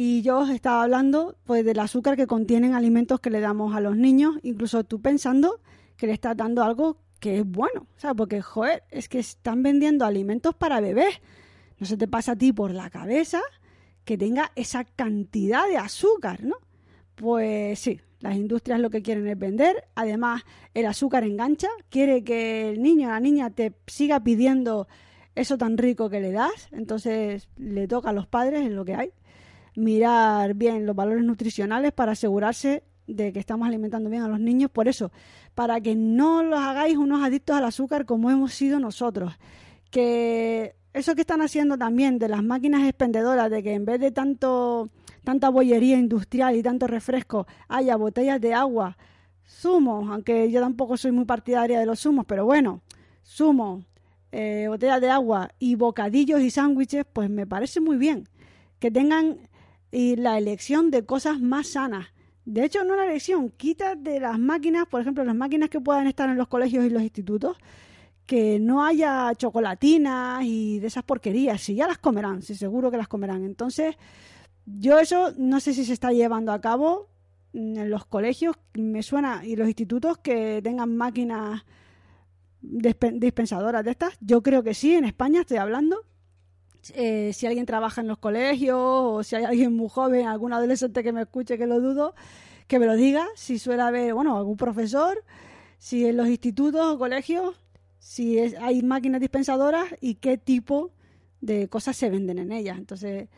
Y 0.00 0.22
yo 0.22 0.38
os 0.38 0.50
estaba 0.50 0.84
hablando 0.84 1.34
pues 1.42 1.64
del 1.64 1.80
azúcar 1.80 2.14
que 2.14 2.28
contienen 2.28 2.72
alimentos 2.72 3.18
que 3.18 3.30
le 3.30 3.40
damos 3.40 3.74
a 3.74 3.80
los 3.80 3.96
niños, 3.96 4.36
incluso 4.44 4.84
tú 4.84 5.00
pensando 5.02 5.58
que 5.96 6.06
le 6.06 6.12
estás 6.12 6.36
dando 6.36 6.62
algo 6.62 6.98
que 7.18 7.38
es 7.38 7.44
bueno, 7.44 7.88
o 8.04 8.14
porque 8.14 8.40
joder, 8.40 8.84
es 8.92 9.08
que 9.08 9.18
están 9.18 9.64
vendiendo 9.64 10.04
alimentos 10.04 10.54
para 10.54 10.80
bebés. 10.80 11.20
No 11.78 11.86
se 11.88 11.96
te 11.96 12.06
pasa 12.06 12.32
a 12.32 12.36
ti 12.36 12.52
por 12.52 12.70
la 12.70 12.90
cabeza 12.90 13.40
que 14.04 14.16
tenga 14.16 14.52
esa 14.54 14.84
cantidad 14.84 15.66
de 15.66 15.78
azúcar, 15.78 16.44
¿no? 16.44 16.58
Pues 17.16 17.80
sí, 17.80 18.00
las 18.20 18.36
industrias 18.36 18.78
lo 18.78 18.90
que 18.90 19.02
quieren 19.02 19.26
es 19.26 19.36
vender. 19.36 19.88
Además, 19.96 20.44
el 20.74 20.86
azúcar 20.86 21.24
engancha. 21.24 21.70
Quiere 21.88 22.22
que 22.22 22.70
el 22.70 22.82
niño 22.82 23.08
o 23.08 23.10
la 23.10 23.18
niña 23.18 23.50
te 23.50 23.74
siga 23.88 24.22
pidiendo 24.22 24.86
eso 25.34 25.58
tan 25.58 25.76
rico 25.76 26.08
que 26.08 26.20
le 26.20 26.30
das. 26.30 26.68
Entonces, 26.70 27.48
le 27.56 27.88
toca 27.88 28.10
a 28.10 28.12
los 28.12 28.28
padres 28.28 28.64
en 28.64 28.76
lo 28.76 28.84
que 28.84 28.94
hay. 28.94 29.12
Mirar 29.78 30.54
bien 30.54 30.86
los 30.86 30.96
valores 30.96 31.22
nutricionales 31.22 31.92
para 31.92 32.12
asegurarse 32.12 32.82
de 33.06 33.32
que 33.32 33.38
estamos 33.38 33.68
alimentando 33.68 34.10
bien 34.10 34.22
a 34.22 34.28
los 34.28 34.40
niños. 34.40 34.70
Por 34.72 34.88
eso, 34.88 35.12
para 35.54 35.80
que 35.80 35.94
no 35.94 36.42
los 36.42 36.58
hagáis 36.58 36.96
unos 36.96 37.22
adictos 37.22 37.56
al 37.56 37.64
azúcar 37.64 38.04
como 38.04 38.28
hemos 38.30 38.52
sido 38.52 38.80
nosotros. 38.80 39.34
Que 39.90 40.74
eso 40.92 41.14
que 41.14 41.20
están 41.20 41.42
haciendo 41.42 41.78
también 41.78 42.18
de 42.18 42.28
las 42.28 42.42
máquinas 42.42 42.82
expendedoras, 42.82 43.50
de 43.50 43.62
que 43.62 43.74
en 43.74 43.84
vez 43.84 44.00
de 44.00 44.10
tanto 44.10 44.90
tanta 45.22 45.48
bollería 45.50 45.96
industrial 45.96 46.56
y 46.56 46.62
tanto 46.62 46.86
refresco, 46.86 47.46
haya 47.68 47.96
botellas 47.96 48.40
de 48.40 48.54
agua, 48.54 48.96
zumos, 49.46 50.10
aunque 50.10 50.50
yo 50.50 50.60
tampoco 50.60 50.96
soy 50.96 51.12
muy 51.12 51.24
partidaria 51.24 51.78
de 51.78 51.86
los 51.86 52.00
zumos, 52.00 52.24
pero 52.26 52.46
bueno, 52.46 52.80
zumos, 53.24 53.84
eh, 54.32 54.66
botellas 54.68 55.00
de 55.00 55.10
agua 55.10 55.50
y 55.58 55.74
bocadillos 55.74 56.40
y 56.40 56.50
sándwiches, 56.50 57.04
pues 57.12 57.30
me 57.30 57.46
parece 57.46 57.80
muy 57.80 57.96
bien 57.96 58.28
que 58.78 58.90
tengan 58.90 59.38
y 59.90 60.16
la 60.16 60.38
elección 60.38 60.90
de 60.90 61.04
cosas 61.04 61.40
más 61.40 61.68
sanas. 61.68 62.08
De 62.44 62.64
hecho, 62.64 62.84
no 62.84 62.96
la 62.96 63.04
elección, 63.04 63.50
quita 63.50 63.94
de 63.94 64.20
las 64.20 64.38
máquinas, 64.38 64.86
por 64.86 65.00
ejemplo, 65.00 65.24
las 65.24 65.36
máquinas 65.36 65.68
que 65.68 65.80
puedan 65.80 66.06
estar 66.06 66.30
en 66.30 66.36
los 66.36 66.48
colegios 66.48 66.84
y 66.84 66.90
los 66.90 67.02
institutos, 67.02 67.58
que 68.24 68.58
no 68.58 68.84
haya 68.84 69.34
chocolatinas 69.34 70.44
y 70.44 70.78
de 70.78 70.86
esas 70.86 71.02
porquerías, 71.02 71.60
si 71.60 71.74
ya 71.74 71.86
las 71.86 71.98
comerán, 71.98 72.42
si 72.42 72.54
seguro 72.54 72.90
que 72.90 72.96
las 72.96 73.08
comerán. 73.08 73.44
Entonces, 73.44 73.96
yo 74.66 74.98
eso 74.98 75.32
no 75.36 75.60
sé 75.60 75.72
si 75.72 75.84
se 75.84 75.92
está 75.92 76.12
llevando 76.12 76.52
a 76.52 76.60
cabo 76.60 77.08
en 77.52 77.90
los 77.90 78.04
colegios, 78.04 78.56
me 78.74 79.02
suena, 79.02 79.44
y 79.44 79.56
los 79.56 79.66
institutos 79.66 80.18
que 80.18 80.60
tengan 80.62 80.96
máquinas 80.96 81.64
dispensadoras 82.60 83.84
de 83.84 83.90
estas. 83.92 84.18
Yo 84.20 84.42
creo 84.42 84.62
que 84.62 84.74
sí, 84.74 84.94
en 84.94 85.04
España 85.04 85.40
estoy 85.40 85.58
hablando. 85.58 86.04
Eh, 86.94 87.32
si 87.34 87.46
alguien 87.46 87.66
trabaja 87.66 88.00
en 88.00 88.08
los 88.08 88.18
colegios 88.18 88.78
o 88.78 89.22
si 89.22 89.36
hay 89.36 89.44
alguien 89.44 89.74
muy 89.74 89.88
joven, 89.88 90.26
algún 90.26 90.52
adolescente 90.52 91.02
que 91.02 91.12
me 91.12 91.22
escuche, 91.22 91.58
que 91.58 91.66
lo 91.66 91.80
dudo, 91.80 92.14
que 92.66 92.78
me 92.78 92.86
lo 92.86 92.96
diga. 92.96 93.26
Si 93.34 93.58
suele 93.58 93.82
haber, 93.82 94.14
bueno, 94.14 94.36
algún 94.36 94.56
profesor, 94.56 95.22
si 95.78 96.06
en 96.06 96.16
los 96.16 96.28
institutos 96.28 96.94
o 96.94 96.98
colegios, 96.98 97.60
si 97.98 98.38
hay 98.38 98.82
máquinas 98.82 99.20
dispensadoras 99.20 99.86
y 100.00 100.16
qué 100.16 100.38
tipo 100.38 100.92
de 101.40 101.68
cosas 101.68 101.96
se 101.96 102.10
venden 102.10 102.38
en 102.38 102.52
ellas. 102.52 102.78
Entonces, 102.78 103.28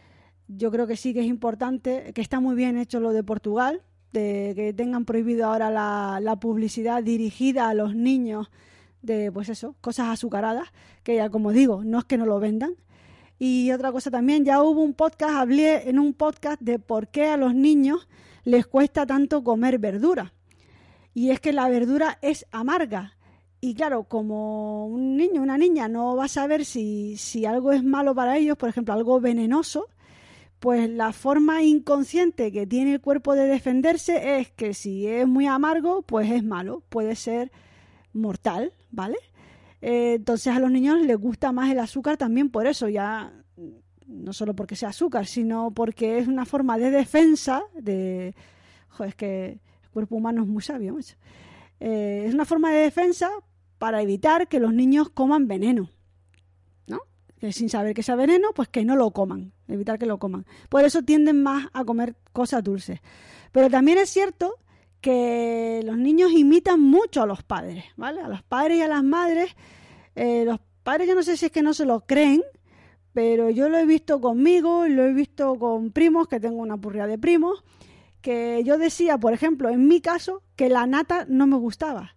yo 0.48 0.70
creo 0.70 0.86
que 0.86 0.96
sí 0.96 1.14
que 1.14 1.20
es 1.20 1.26
importante, 1.26 2.12
que 2.14 2.20
está 2.20 2.40
muy 2.40 2.54
bien 2.56 2.76
hecho 2.76 3.00
lo 3.00 3.12
de 3.12 3.22
Portugal, 3.22 3.82
de 4.12 4.52
que 4.56 4.72
tengan 4.72 5.04
prohibido 5.04 5.46
ahora 5.46 5.70
la, 5.70 6.36
publicidad 6.40 7.02
dirigida 7.02 7.68
a 7.68 7.74
los 7.74 7.94
niños 7.94 8.50
de, 9.02 9.30
pues 9.30 9.48
eso, 9.48 9.76
cosas 9.80 10.08
azucaradas, 10.08 10.68
que 11.02 11.16
ya 11.16 11.30
como 11.30 11.52
digo, 11.52 11.84
no 11.84 11.98
es 11.98 12.04
que 12.04 12.18
no 12.18 12.26
lo 12.26 12.40
vendan. 12.40 12.74
Y 13.42 13.72
otra 13.72 13.90
cosa 13.90 14.10
también, 14.10 14.44
ya 14.44 14.62
hubo 14.62 14.82
un 14.82 14.92
podcast, 14.92 15.34
hablé 15.34 15.88
en 15.88 15.98
un 15.98 16.12
podcast 16.12 16.60
de 16.60 16.78
por 16.78 17.08
qué 17.08 17.26
a 17.26 17.38
los 17.38 17.54
niños 17.54 18.06
les 18.44 18.66
cuesta 18.66 19.06
tanto 19.06 19.42
comer 19.42 19.78
verdura. 19.78 20.34
Y 21.14 21.30
es 21.30 21.40
que 21.40 21.54
la 21.54 21.66
verdura 21.70 22.18
es 22.20 22.44
amarga. 22.50 23.16
Y 23.62 23.72
claro, 23.72 24.04
como 24.04 24.86
un 24.88 25.16
niño, 25.16 25.40
una 25.40 25.56
niña 25.56 25.88
no 25.88 26.16
va 26.16 26.26
a 26.26 26.28
saber 26.28 26.66
si, 26.66 27.16
si 27.16 27.46
algo 27.46 27.72
es 27.72 27.82
malo 27.82 28.14
para 28.14 28.36
ellos, 28.36 28.58
por 28.58 28.68
ejemplo, 28.68 28.92
algo 28.92 29.22
venenoso, 29.22 29.88
pues 30.58 30.90
la 30.90 31.14
forma 31.14 31.62
inconsciente 31.62 32.52
que 32.52 32.66
tiene 32.66 32.92
el 32.92 33.00
cuerpo 33.00 33.34
de 33.34 33.46
defenderse 33.46 34.38
es 34.38 34.50
que 34.50 34.74
si 34.74 35.06
es 35.06 35.26
muy 35.26 35.46
amargo, 35.46 36.02
pues 36.02 36.30
es 36.30 36.44
malo, 36.44 36.82
puede 36.90 37.16
ser 37.16 37.50
mortal, 38.12 38.74
¿vale? 38.90 39.16
Eh, 39.80 40.14
entonces 40.14 40.54
a 40.54 40.60
los 40.60 40.70
niños 40.70 41.00
les 41.00 41.16
gusta 41.16 41.52
más 41.52 41.70
el 41.70 41.78
azúcar 41.78 42.16
también 42.16 42.50
por 42.50 42.66
eso, 42.66 42.88
ya 42.88 43.32
no 44.06 44.32
solo 44.32 44.54
porque 44.54 44.76
sea 44.76 44.90
azúcar, 44.90 45.26
sino 45.26 45.72
porque 45.72 46.18
es 46.18 46.28
una 46.28 46.44
forma 46.44 46.78
de 46.78 46.90
defensa 46.90 47.62
de... 47.74 48.34
Joder, 48.88 49.10
es 49.10 49.14
que 49.14 49.46
el 49.82 49.90
cuerpo 49.90 50.16
humano 50.16 50.42
es 50.42 50.48
muy 50.48 50.62
sabio, 50.62 50.98
eh, 51.78 52.24
es 52.26 52.34
una 52.34 52.44
forma 52.44 52.72
de 52.72 52.80
defensa 52.80 53.30
para 53.78 54.02
evitar 54.02 54.48
que 54.48 54.60
los 54.60 54.74
niños 54.74 55.10
coman 55.10 55.46
veneno 55.46 55.88
que 57.40 57.52
sin 57.52 57.70
saber 57.70 57.94
que 57.94 58.02
sea 58.02 58.16
veneno, 58.16 58.52
pues 58.54 58.68
que 58.68 58.84
no 58.84 58.96
lo 58.96 59.10
coman, 59.12 59.52
evitar 59.66 59.98
que 59.98 60.04
lo 60.04 60.18
coman. 60.18 60.44
Por 60.68 60.84
eso 60.84 61.02
tienden 61.02 61.42
más 61.42 61.68
a 61.72 61.84
comer 61.84 62.14
cosas 62.32 62.62
dulces. 62.62 63.00
Pero 63.50 63.70
también 63.70 63.96
es 63.96 64.10
cierto 64.10 64.56
que 65.00 65.80
los 65.84 65.96
niños 65.96 66.32
imitan 66.32 66.80
mucho 66.80 67.22
a 67.22 67.26
los 67.26 67.42
padres, 67.42 67.84
¿vale? 67.96 68.20
A 68.20 68.28
los 68.28 68.42
padres 68.42 68.78
y 68.78 68.82
a 68.82 68.88
las 68.88 69.02
madres. 69.02 69.54
Eh, 70.14 70.44
los 70.44 70.60
padres 70.82 71.08
yo 71.08 71.14
no 71.14 71.22
sé 71.22 71.36
si 71.36 71.46
es 71.46 71.52
que 71.52 71.62
no 71.62 71.74
se 71.74 71.86
lo 71.86 72.00
creen, 72.00 72.42
pero 73.12 73.50
yo 73.50 73.68
lo 73.68 73.78
he 73.78 73.86
visto 73.86 74.20
conmigo, 74.20 74.86
lo 74.86 75.04
he 75.04 75.12
visto 75.12 75.54
con 75.56 75.90
primos, 75.90 76.28
que 76.28 76.40
tengo 76.40 76.58
una 76.58 76.76
purria 76.76 77.06
de 77.06 77.18
primos, 77.18 77.64
que 78.20 78.62
yo 78.64 78.78
decía, 78.78 79.18
por 79.18 79.32
ejemplo, 79.32 79.70
en 79.70 79.88
mi 79.88 80.00
caso, 80.00 80.42
que 80.56 80.68
la 80.68 80.86
nata 80.86 81.24
no 81.28 81.46
me 81.46 81.56
gustaba. 81.56 82.16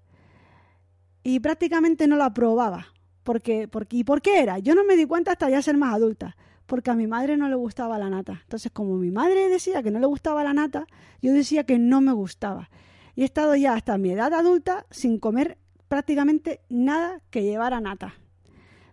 Y 1.23 1.39
prácticamente 1.39 2.07
no 2.07 2.17
la 2.17 2.33
probaba. 2.33 2.87
Porque, 3.23 3.69
porque, 3.69 3.97
¿Y 3.97 4.03
por 4.03 4.21
qué 4.21 4.41
era? 4.41 4.59
Yo 4.59 4.75
no 4.75 4.83
me 4.83 4.97
di 4.97 5.05
cuenta 5.05 5.31
hasta 5.31 5.49
ya 5.49 5.61
ser 5.61 5.77
más 5.77 5.93
adulta, 5.93 6.35
porque 6.65 6.91
a 6.91 6.95
mi 6.95 7.07
madre 7.07 7.37
no 7.37 7.49
le 7.49 7.55
gustaba 7.55 7.97
la 7.97 8.09
nata. 8.09 8.39
Entonces, 8.43 8.71
como 8.71 8.95
mi 8.97 9.11
madre 9.11 9.49
decía 9.49 9.83
que 9.83 9.91
no 9.91 9.99
le 9.99 10.05
gustaba 10.05 10.43
la 10.43 10.53
nata, 10.53 10.87
yo 11.21 11.33
decía 11.33 11.65
que 11.65 11.77
no 11.79 12.01
me 12.01 12.11
gustaba. 12.11 12.69
Y 13.15 13.21
he 13.21 13.25
estado 13.25 13.55
ya 13.55 13.73
hasta 13.73 13.97
mi 13.97 14.11
edad 14.11 14.33
adulta 14.33 14.85
sin 14.89 15.19
comer 15.19 15.57
prácticamente 15.87 16.61
nada 16.69 17.21
que 17.29 17.43
llevara 17.43 17.79
nata. 17.79 18.15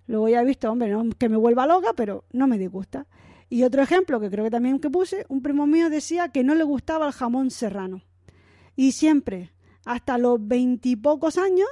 Luego 0.07 0.29
ya 0.29 0.43
he 0.43 0.45
visto, 0.45 0.71
hombre, 0.71 0.91
no 0.91 1.09
que 1.11 1.29
me 1.29 1.37
vuelva 1.37 1.67
loca, 1.67 1.93
pero 1.97 2.25
no 2.33 2.47
me 2.47 2.59
disgusta. 2.59 3.07
Y 3.49 3.63
otro 3.63 3.83
ejemplo 3.83 4.21
que 4.21 4.31
creo 4.31 4.45
que 4.45 4.51
también 4.51 4.79
que 4.79 4.91
puse, 4.91 5.25
un 5.29 5.43
primo 5.43 5.67
mío 5.67 5.91
decía 5.91 6.29
que 6.29 6.45
no 6.45 6.55
le 6.55 6.65
gustaba 6.65 7.07
el 7.07 7.13
jamón 7.13 7.51
serrano. 7.51 8.03
Y 8.77 8.93
siempre, 8.93 9.53
hasta 9.85 10.19
los 10.19 10.47
veintipocos 10.47 11.39
años, 11.39 11.69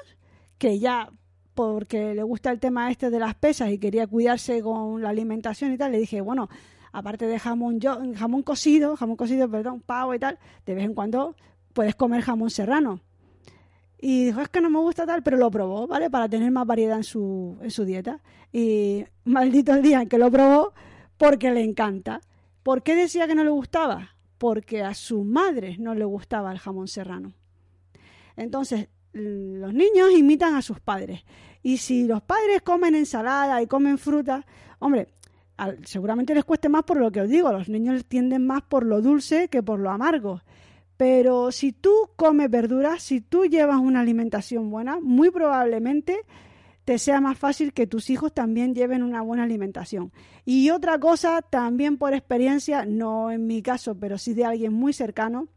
que 0.58 0.78
ya 0.78 1.12
porque 1.58 2.14
le 2.14 2.22
gusta 2.22 2.52
el 2.52 2.60
tema 2.60 2.88
este 2.88 3.10
de 3.10 3.18
las 3.18 3.34
pesas 3.34 3.72
y 3.72 3.78
quería 3.78 4.06
cuidarse 4.06 4.62
con 4.62 5.02
la 5.02 5.08
alimentación 5.08 5.72
y 5.72 5.76
tal, 5.76 5.90
le 5.90 5.98
dije, 5.98 6.20
bueno, 6.20 6.48
aparte 6.92 7.26
de 7.26 7.36
jamón, 7.36 7.80
yo, 7.80 7.98
jamón 8.14 8.44
cocido, 8.44 8.94
jamón 8.94 9.16
cocido, 9.16 9.50
perdón, 9.50 9.80
pavo 9.80 10.14
y 10.14 10.20
tal, 10.20 10.38
de 10.64 10.74
vez 10.76 10.84
en 10.84 10.94
cuando 10.94 11.34
puedes 11.72 11.96
comer 11.96 12.22
jamón 12.22 12.50
serrano. 12.50 13.00
Y 14.00 14.26
dijo, 14.26 14.40
es 14.40 14.48
que 14.50 14.60
no 14.60 14.70
me 14.70 14.78
gusta 14.78 15.04
tal, 15.04 15.24
pero 15.24 15.36
lo 15.36 15.50
probó, 15.50 15.88
¿vale? 15.88 16.08
Para 16.08 16.28
tener 16.28 16.48
más 16.52 16.64
variedad 16.64 16.98
en 16.98 17.02
su, 17.02 17.58
en 17.60 17.72
su 17.72 17.84
dieta. 17.84 18.22
Y 18.52 19.04
maldito 19.24 19.74
el 19.74 19.82
día 19.82 20.02
en 20.02 20.08
que 20.08 20.16
lo 20.16 20.30
probó, 20.30 20.74
porque 21.16 21.50
le 21.50 21.64
encanta. 21.64 22.20
¿Por 22.62 22.84
qué 22.84 22.94
decía 22.94 23.26
que 23.26 23.34
no 23.34 23.42
le 23.42 23.50
gustaba? 23.50 24.14
Porque 24.38 24.84
a 24.84 24.94
su 24.94 25.24
madre 25.24 25.76
no 25.80 25.96
le 25.96 26.04
gustaba 26.04 26.52
el 26.52 26.60
jamón 26.60 26.86
serrano. 26.86 27.32
Entonces, 28.36 28.90
los 29.12 29.72
niños 29.74 30.10
imitan 30.16 30.54
a 30.54 30.62
sus 30.62 30.80
padres. 30.80 31.24
Y 31.62 31.78
si 31.78 32.04
los 32.04 32.22
padres 32.22 32.62
comen 32.62 32.94
ensalada 32.94 33.60
y 33.62 33.66
comen 33.66 33.98
fruta, 33.98 34.44
hombre, 34.78 35.08
seguramente 35.84 36.34
les 36.34 36.44
cueste 36.44 36.68
más 36.68 36.84
por 36.84 36.98
lo 36.98 37.10
que 37.10 37.22
os 37.22 37.28
digo, 37.28 37.52
los 37.52 37.68
niños 37.68 38.04
tienden 38.06 38.46
más 38.46 38.62
por 38.62 38.84
lo 38.84 39.02
dulce 39.02 39.48
que 39.48 39.62
por 39.62 39.80
lo 39.80 39.90
amargo. 39.90 40.42
Pero 40.96 41.52
si 41.52 41.72
tú 41.72 41.92
comes 42.16 42.50
verduras, 42.50 43.02
si 43.02 43.20
tú 43.20 43.44
llevas 43.44 43.78
una 43.78 44.00
alimentación 44.00 44.70
buena, 44.70 44.98
muy 45.00 45.30
probablemente 45.30 46.24
te 46.84 46.98
sea 46.98 47.20
más 47.20 47.38
fácil 47.38 47.74
que 47.74 47.86
tus 47.86 48.08
hijos 48.08 48.32
también 48.32 48.74
lleven 48.74 49.02
una 49.02 49.20
buena 49.20 49.42
alimentación. 49.42 50.10
Y 50.46 50.70
otra 50.70 50.98
cosa, 50.98 51.42
también 51.42 51.98
por 51.98 52.14
experiencia, 52.14 52.86
no 52.86 53.30
en 53.30 53.46
mi 53.46 53.60
caso, 53.60 53.94
pero 53.98 54.16
sí 54.16 54.32
de 54.32 54.46
alguien 54.46 54.72
muy 54.72 54.92
cercano, 54.92 55.48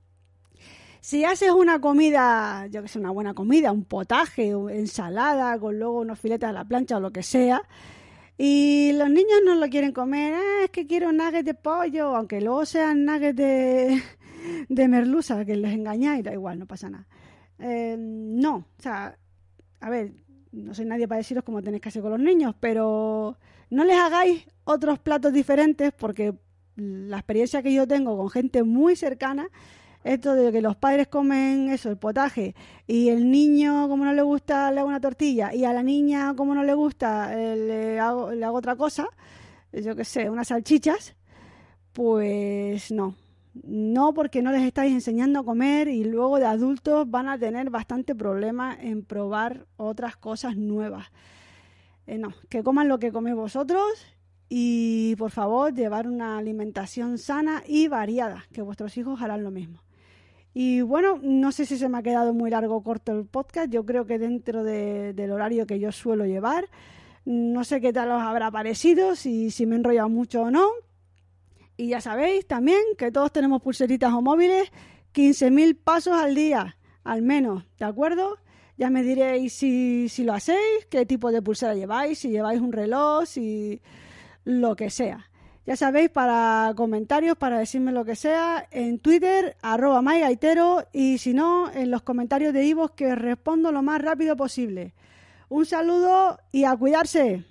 si 1.01 1.25
haces 1.25 1.49
una 1.49 1.81
comida, 1.81 2.67
yo 2.67 2.83
que 2.83 2.87
sé, 2.87 2.99
una 2.99 3.09
buena 3.09 3.33
comida, 3.33 3.71
un 3.71 3.83
potaje, 3.83 4.49
ensalada, 4.49 5.59
con 5.59 5.79
luego 5.79 5.99
unos 5.99 6.19
filetes 6.19 6.47
a 6.47 6.53
la 6.53 6.63
plancha 6.63 6.97
o 6.97 6.99
lo 6.99 7.11
que 7.11 7.23
sea, 7.23 7.63
y 8.37 8.93
los 8.93 9.09
niños 9.09 9.41
no 9.43 9.55
lo 9.55 9.67
quieren 9.67 9.93
comer, 9.93 10.35
ah, 10.35 10.63
es 10.65 10.69
que 10.69 10.85
quiero 10.85 11.11
nuggets 11.11 11.45
de 11.45 11.55
pollo, 11.55 12.15
aunque 12.15 12.39
luego 12.39 12.65
sean 12.65 13.03
nuggets 13.03 13.35
de, 14.69 14.87
merluza, 14.87 15.43
que 15.43 15.55
les 15.55 15.73
engañáis, 15.73 16.23
da 16.23 16.33
igual, 16.33 16.59
no 16.59 16.67
pasa 16.67 16.89
nada. 16.89 17.07
Eh, 17.57 17.95
no, 17.97 18.55
o 18.55 18.81
sea, 18.81 19.17
a 19.79 19.89
ver, 19.89 20.13
no 20.51 20.73
soy 20.75 20.85
nadie 20.85 21.07
para 21.07 21.17
deciros 21.17 21.43
cómo 21.43 21.63
tenéis 21.63 21.81
que 21.81 21.89
hacer 21.89 22.03
con 22.03 22.11
los 22.11 22.19
niños, 22.19 22.55
pero 22.59 23.37
no 23.71 23.83
les 23.83 23.97
hagáis 23.97 24.45
otros 24.65 24.99
platos 24.99 25.33
diferentes 25.33 25.93
porque 25.93 26.35
la 26.75 27.17
experiencia 27.17 27.63
que 27.63 27.73
yo 27.73 27.87
tengo 27.87 28.15
con 28.17 28.29
gente 28.29 28.63
muy 28.63 28.95
cercana, 28.95 29.49
esto 30.03 30.33
de 30.33 30.51
que 30.51 30.61
los 30.61 30.75
padres 30.75 31.07
comen 31.07 31.69
eso, 31.69 31.89
el 31.89 31.97
potaje, 31.97 32.55
y 32.87 33.09
el 33.09 33.29
niño, 33.29 33.87
como 33.87 34.05
no 34.05 34.13
le 34.13 34.21
gusta, 34.21 34.71
le 34.71 34.79
hago 34.79 34.89
una 34.89 34.99
tortilla, 34.99 35.53
y 35.53 35.65
a 35.65 35.73
la 35.73 35.83
niña, 35.83 36.33
como 36.35 36.55
no 36.55 36.63
le 36.63 36.73
gusta, 36.73 37.33
eh, 37.33 37.55
le, 37.55 37.99
hago, 37.99 38.31
le 38.31 38.45
hago 38.45 38.57
otra 38.57 38.75
cosa, 38.75 39.07
yo 39.71 39.95
qué 39.95 40.03
sé, 40.05 40.29
unas 40.29 40.49
salchichas, 40.49 41.15
pues 41.93 42.91
no, 42.91 43.15
no 43.53 44.13
porque 44.13 44.41
no 44.41 44.51
les 44.51 44.63
estáis 44.63 44.93
enseñando 44.93 45.39
a 45.39 45.43
comer 45.43 45.87
y 45.87 46.03
luego 46.03 46.39
de 46.39 46.45
adultos 46.45 47.09
van 47.09 47.27
a 47.27 47.37
tener 47.37 47.69
bastante 47.69 48.15
problema 48.15 48.77
en 48.79 49.03
probar 49.03 49.65
otras 49.77 50.15
cosas 50.15 50.55
nuevas. 50.55 51.07
Eh, 52.07 52.17
no, 52.17 52.33
que 52.49 52.63
coman 52.63 52.87
lo 52.87 52.99
que 52.99 53.11
coméis 53.11 53.35
vosotros 53.35 53.83
y 54.49 55.15
por 55.17 55.31
favor 55.31 55.73
llevar 55.73 56.07
una 56.07 56.37
alimentación 56.37 57.17
sana 57.17 57.63
y 57.67 57.87
variada, 57.87 58.45
que 58.51 58.61
vuestros 58.61 58.97
hijos 58.97 59.21
harán 59.21 59.43
lo 59.43 59.51
mismo. 59.51 59.79
Y 60.53 60.81
bueno, 60.81 61.19
no 61.21 61.51
sé 61.51 61.65
si 61.65 61.77
se 61.77 61.87
me 61.87 61.97
ha 61.97 62.03
quedado 62.03 62.33
muy 62.33 62.49
largo 62.49 62.75
o 62.75 62.83
corto 62.83 63.13
el 63.13 63.25
podcast, 63.25 63.71
yo 63.71 63.85
creo 63.85 64.05
que 64.05 64.19
dentro 64.19 64.63
del 64.63 65.31
horario 65.31 65.65
que 65.65 65.79
yo 65.79 65.91
suelo 65.91 66.25
llevar, 66.25 66.65
no 67.23 67.63
sé 67.63 67.79
qué 67.79 67.93
tal 67.93 68.11
os 68.11 68.21
habrá 68.21 68.51
parecido, 68.51 69.15
si, 69.15 69.49
si 69.51 69.65
me 69.65 69.75
he 69.75 69.79
enrollado 69.79 70.09
mucho 70.09 70.41
o 70.41 70.51
no, 70.51 70.67
y 71.77 71.87
ya 71.87 72.01
sabéis 72.01 72.45
también 72.45 72.81
que 72.97 73.11
todos 73.11 73.31
tenemos 73.31 73.61
pulseritas 73.61 74.11
o 74.13 74.21
móviles, 74.21 74.71
15.000 75.13 75.77
pasos 75.81 76.13
al 76.13 76.35
día, 76.35 76.77
al 77.03 77.21
menos, 77.21 77.63
¿de 77.79 77.85
acuerdo? 77.85 78.37
Ya 78.77 78.89
me 78.89 79.03
diréis 79.03 79.53
si, 79.53 80.09
si 80.09 80.23
lo 80.23 80.33
hacéis, 80.33 80.85
qué 80.89 81.05
tipo 81.05 81.31
de 81.31 81.41
pulsera 81.41 81.75
lleváis, 81.75 82.19
si 82.19 82.29
lleváis 82.29 82.59
un 82.59 82.71
reloj, 82.71 83.25
si 83.25 83.81
lo 84.43 84.75
que 84.75 84.89
sea. 84.89 85.30
Ya 85.65 85.75
sabéis, 85.75 86.09
para 86.09 86.73
comentarios, 86.75 87.37
para 87.37 87.59
decirme 87.59 87.91
lo 87.91 88.03
que 88.03 88.15
sea, 88.15 88.67
en 88.71 88.97
Twitter, 88.97 89.55
arroba 89.61 90.01
mygaitero, 90.01 90.87
y 90.91 91.19
si 91.19 91.33
no, 91.33 91.71
en 91.71 91.91
los 91.91 92.01
comentarios 92.01 92.51
de 92.53 92.65
Ivo 92.65 92.89
que 92.89 93.13
respondo 93.13 93.71
lo 93.71 93.83
más 93.83 94.01
rápido 94.01 94.35
posible. 94.35 94.93
Un 95.49 95.67
saludo 95.67 96.39
y 96.51 96.63
a 96.63 96.75
cuidarse. 96.75 97.45